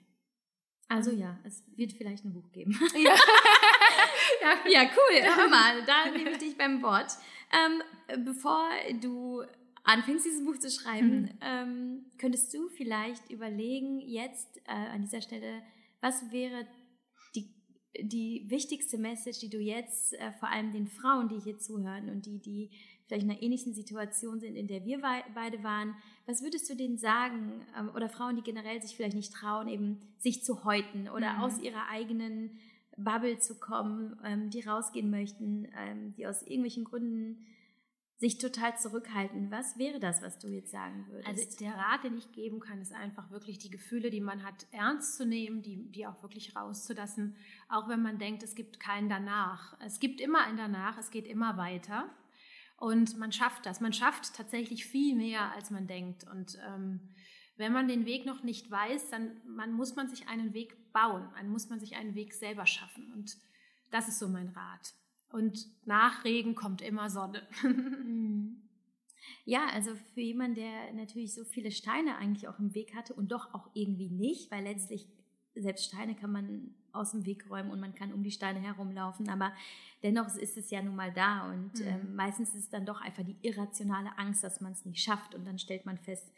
[0.89, 2.77] Also ja, es wird vielleicht ein Buch geben.
[2.93, 3.15] Ja,
[4.41, 5.23] ja, ja cool.
[5.23, 7.13] Hör mal, da nehme ich dich beim Wort.
[7.51, 7.81] Ähm,
[8.25, 8.69] bevor
[8.99, 9.43] du
[9.83, 11.29] anfängst, dieses Buch zu schreiben, mhm.
[11.41, 15.61] ähm, könntest du vielleicht überlegen, jetzt äh, an dieser Stelle,
[16.01, 16.65] was wäre
[17.35, 17.53] die,
[17.99, 22.25] die wichtigste Message, die du jetzt äh, vor allem den Frauen, die hier zuhören und
[22.25, 22.71] die, die
[23.07, 25.01] vielleicht in einer ähnlichen Situation sind, in der wir
[25.35, 27.65] beide waren, was würdest du denen sagen?
[27.77, 31.39] Ähm, oder Frauen, die generell sich vielleicht nicht trauen, eben sich zu häuten oder mhm.
[31.41, 32.57] aus ihrer eigenen
[32.97, 37.45] Bubble zu kommen, ähm, die rausgehen möchten, ähm, die aus irgendwelchen Gründen
[38.17, 39.51] sich total zurückhalten.
[39.51, 41.27] Was wäre das, was du jetzt sagen würdest?
[41.27, 44.65] Also der Rat, den ich geben kann, ist einfach wirklich die Gefühle, die man hat,
[44.71, 47.35] ernst zu nehmen, die, die auch wirklich rauszulassen,
[47.69, 49.77] auch wenn man denkt, es gibt keinen danach.
[49.81, 52.09] Es gibt immer ein danach, es geht immer weiter.
[52.77, 53.81] Und man schafft das.
[53.81, 56.25] Man schafft tatsächlich viel mehr, als man denkt.
[56.29, 56.99] Und ähm,
[57.55, 61.29] wenn man den Weg noch nicht weiß, dann man, muss man sich einen Weg bauen.
[61.35, 63.11] Dann muss man sich einen Weg selber schaffen.
[63.13, 63.37] Und
[63.91, 64.93] das ist so mein Rat.
[65.33, 67.41] Und nach Regen kommt immer Sonne.
[67.63, 68.61] Mhm.
[69.45, 73.31] ja, also für jemanden, der natürlich so viele Steine eigentlich auch im Weg hatte und
[73.31, 75.07] doch auch irgendwie nicht, weil letztlich
[75.55, 79.29] selbst Steine kann man aus dem Weg räumen und man kann um die Steine herumlaufen,
[79.29, 79.53] aber
[80.03, 81.87] dennoch ist es ja nun mal da und mhm.
[81.87, 85.33] ähm, meistens ist es dann doch einfach die irrationale Angst, dass man es nicht schafft
[85.33, 86.31] und dann stellt man fest,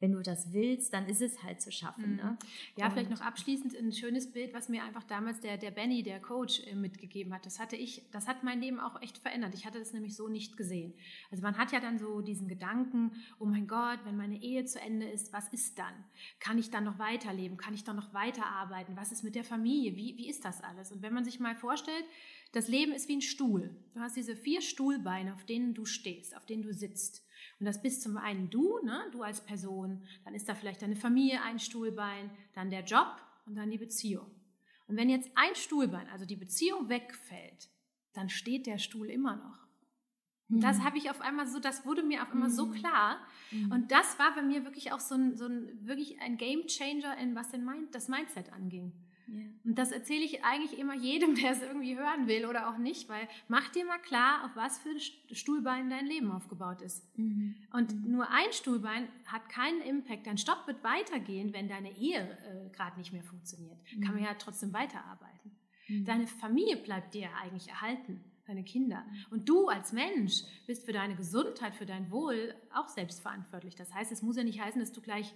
[0.00, 2.12] wenn du das willst, dann ist es halt zu schaffen.
[2.12, 2.16] Mhm.
[2.16, 2.38] Ne?
[2.76, 6.02] Ja, und vielleicht noch abschließend ein schönes Bild, was mir einfach damals der, der Benny,
[6.02, 7.46] der Coach, äh, mitgegeben hat.
[7.46, 9.54] Das hatte ich, das hat mein Leben auch echt verändert.
[9.54, 10.94] Ich hatte das nämlich so nicht gesehen.
[11.30, 14.80] Also man hat ja dann so diesen Gedanken, oh mein Gott, wenn meine Ehe zu
[14.80, 15.94] Ende ist, was ist dann?
[16.38, 17.56] Kann ich dann noch weiterleben?
[17.56, 18.96] Kann ich dann noch weiterarbeiten?
[18.96, 19.96] Was ist mit der Familie?
[19.96, 20.92] Wie, wie ist das alles?
[20.92, 22.04] Und wenn man sich mal vorstellt,
[22.52, 23.76] das Leben ist wie ein Stuhl.
[23.92, 27.27] Du hast diese vier Stuhlbeine, auf denen du stehst, auf denen du sitzt.
[27.58, 30.96] Und das bist zum einen du, ne, du als Person, dann ist da vielleicht deine
[30.96, 34.30] Familie ein Stuhlbein, dann der Job und dann die Beziehung.
[34.86, 37.68] Und wenn jetzt ein Stuhlbein, also die Beziehung wegfällt,
[38.12, 39.68] dann steht der Stuhl immer noch.
[40.50, 40.84] Das mhm.
[40.84, 42.72] habe ich auf einmal so, das wurde mir auf einmal so mhm.
[42.72, 43.18] klar.
[43.50, 43.70] Mhm.
[43.70, 47.18] Und das war bei mir wirklich auch so ein, so ein wirklich ein Game Changer
[47.18, 48.92] in was den Mind, das Mindset anging.
[49.28, 49.44] Yeah.
[49.64, 53.08] Und das erzähle ich eigentlich immer jedem, der es irgendwie hören will oder auch nicht,
[53.08, 54.98] weil mach dir mal klar, auf was für
[55.34, 57.04] Stuhlbein dein Leben aufgebaut ist.
[57.18, 57.56] Mhm.
[57.72, 58.12] Und mhm.
[58.12, 60.26] nur ein Stuhlbein hat keinen Impact.
[60.26, 63.78] Dein Stopp wird weitergehen, wenn deine Ehe äh, gerade nicht mehr funktioniert.
[63.94, 64.00] Mhm.
[64.00, 65.50] Kann man ja trotzdem weiterarbeiten.
[65.88, 66.04] Mhm.
[66.04, 69.04] Deine Familie bleibt dir eigentlich erhalten, deine Kinder.
[69.04, 69.26] Mhm.
[69.30, 73.74] Und du als Mensch bist für deine Gesundheit, für dein Wohl auch selbstverantwortlich.
[73.74, 75.34] Das heißt, es muss ja nicht heißen, dass du gleich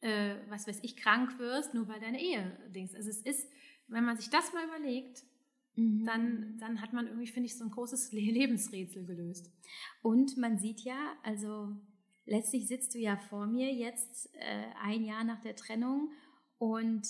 [0.00, 2.94] äh, was weiß ich, krank wirst, nur weil deine Ehe Dings.
[2.94, 3.48] Also es ist,
[3.88, 5.24] wenn man sich das mal überlegt,
[5.74, 6.04] mhm.
[6.04, 9.50] dann, dann hat man irgendwie, finde ich, so ein großes Lebensrätsel gelöst.
[10.02, 11.76] Und man sieht ja, also
[12.26, 16.10] letztlich sitzt du ja vor mir jetzt äh, ein Jahr nach der Trennung
[16.58, 17.06] und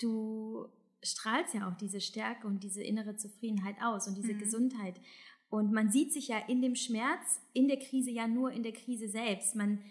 [0.00, 0.66] du
[1.02, 4.38] strahlst ja auch diese Stärke und diese innere Zufriedenheit aus und diese mhm.
[4.38, 5.00] Gesundheit.
[5.50, 8.72] Und man sieht sich ja in dem Schmerz, in der Krise ja nur in der
[8.72, 9.54] Krise selbst.
[9.54, 9.82] Man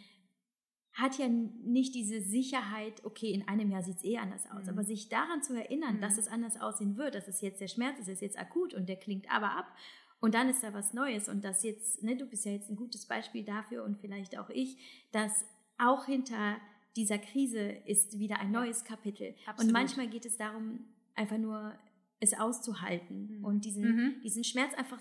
[0.97, 4.63] hat ja nicht diese Sicherheit, okay, in einem Jahr sieht es eh anders aus.
[4.63, 4.69] Mhm.
[4.69, 6.01] Aber sich daran zu erinnern, mhm.
[6.01, 8.89] dass es anders aussehen wird, dass es jetzt der Schmerz ist, ist jetzt akut und
[8.89, 9.71] der klingt aber ab.
[10.19, 11.29] Und dann ist da was Neues.
[11.29, 14.49] Und das jetzt, ne, du bist ja jetzt ein gutes Beispiel dafür und vielleicht auch
[14.49, 14.77] ich,
[15.11, 15.45] dass
[15.77, 16.57] auch hinter
[16.95, 19.35] dieser Krise ist wieder ein neues Kapitel.
[19.45, 19.67] Absolut.
[19.67, 20.79] Und manchmal geht es darum,
[21.13, 21.77] einfach nur
[22.19, 23.45] es auszuhalten mhm.
[23.45, 24.21] und diesen, mhm.
[24.23, 24.99] diesen Schmerz einfach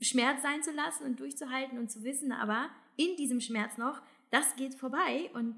[0.00, 4.02] Schmerz sein zu lassen und durchzuhalten und zu wissen, aber in diesem Schmerz noch,
[4.34, 5.54] das geht vorbei und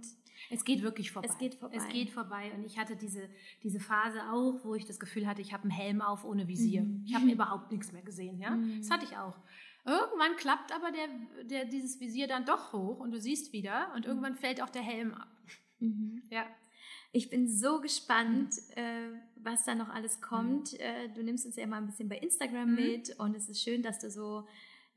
[0.50, 1.28] es geht wirklich vorbei.
[1.30, 1.76] Es geht vorbei.
[1.76, 2.52] Es geht vorbei.
[2.54, 3.28] Und ich hatte diese,
[3.62, 6.82] diese Phase auch, wo ich das Gefühl hatte, ich habe einen Helm auf ohne Visier.
[6.82, 7.04] Mhm.
[7.06, 8.38] Ich habe überhaupt nichts mehr gesehen.
[8.38, 8.50] Ja?
[8.50, 8.78] Mhm.
[8.78, 9.36] Das hatte ich auch.
[9.84, 11.08] Irgendwann klappt aber der,
[11.44, 14.08] der, dieses Visier dann doch hoch und du siehst wieder und mhm.
[14.08, 15.28] irgendwann fällt auch der Helm ab.
[15.78, 16.22] Mhm.
[16.30, 16.44] Ja.
[17.12, 18.82] Ich bin so gespannt, mhm.
[18.82, 20.78] äh, was da noch alles kommt.
[20.78, 23.82] Äh, du nimmst uns ja immer ein bisschen bei Instagram mit und es ist schön,
[23.82, 24.46] dass du so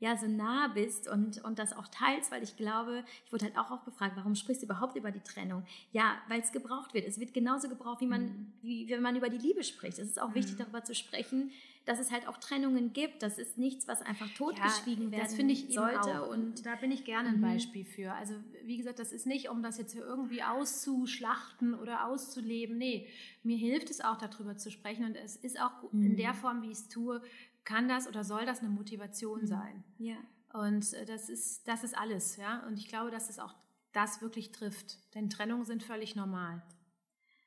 [0.00, 3.58] ja so nah bist und, und das auch teilst, weil ich glaube, ich wurde halt
[3.58, 5.62] auch oft gefragt, warum sprichst du überhaupt über die Trennung?
[5.92, 7.06] Ja, weil es gebraucht wird.
[7.06, 8.52] Es wird genauso gebraucht, wie man, mhm.
[8.62, 9.98] wie, wenn man über die Liebe spricht.
[9.98, 10.36] Es ist auch mhm.
[10.36, 11.52] wichtig, darüber zu sprechen,
[11.84, 13.22] dass es halt auch Trennungen gibt.
[13.22, 16.24] Das ist nichts, was einfach totgeschwiegen ja, werden das finde ich sollte.
[16.24, 17.42] Und da bin ich gerne ein mhm.
[17.42, 18.12] Beispiel für.
[18.12, 18.34] Also
[18.64, 22.78] wie gesagt, das ist nicht, um das jetzt irgendwie auszuschlachten oder auszuleben.
[22.78, 23.06] Nee,
[23.42, 25.04] mir hilft es auch, darüber zu sprechen.
[25.04, 26.36] Und es ist auch in der mhm.
[26.36, 27.22] Form, wie ich es tue,
[27.64, 29.46] kann das oder soll das eine Motivation mhm.
[29.46, 29.84] sein.
[29.98, 30.16] Ja.
[30.52, 32.66] Und äh, das ist, das ist alles, ja.
[32.66, 33.54] Und ich glaube, dass es auch
[33.92, 34.98] das wirklich trifft.
[35.14, 36.62] Denn Trennungen sind völlig normal.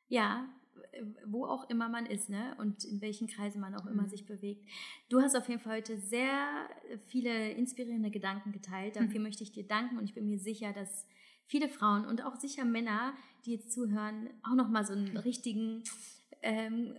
[0.08, 0.48] Ja,
[1.26, 2.56] wo auch immer man ist, ne?
[2.60, 4.10] Und in welchen Kreisen man auch immer mhm.
[4.10, 4.70] sich bewegt.
[5.10, 6.70] Du hast auf jeden Fall heute sehr
[7.08, 8.96] viele inspirierende Gedanken geteilt.
[8.96, 9.24] Dafür mhm.
[9.24, 11.08] möchte ich dir danken und ich bin mir sicher, dass
[11.46, 13.14] viele Frauen und auch sicher Männer,
[13.46, 15.84] die jetzt zuhören, auch nochmal so einen richtigen
[16.44, 16.96] ähm,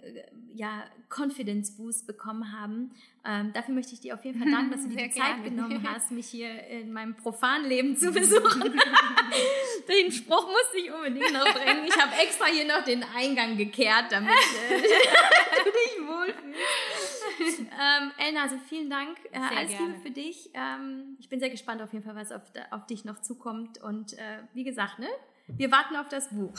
[0.55, 2.91] ja, Confidence Boost bekommen haben.
[3.25, 5.51] Ähm, dafür möchte ich dir auf jeden Fall danken, dass du dir die Zeit gerne.
[5.51, 8.63] genommen hast, mich hier in meinem profanen Leben zu besuchen.
[9.89, 11.85] den Spruch musste ich unbedingt noch bringen.
[11.87, 17.61] Ich habe extra hier noch den Eingang gekehrt, damit äh, du dich wohlfühlst.
[17.61, 19.19] Ähm, Elna, also vielen Dank.
[19.31, 19.87] Äh, alles gerne.
[19.89, 20.51] Liebe für dich.
[20.55, 23.83] Ähm, ich bin sehr gespannt auf jeden Fall, was auf, auf dich noch zukommt.
[23.83, 25.09] Und äh, wie gesagt, ne?
[25.49, 26.55] wir warten auf das Buch.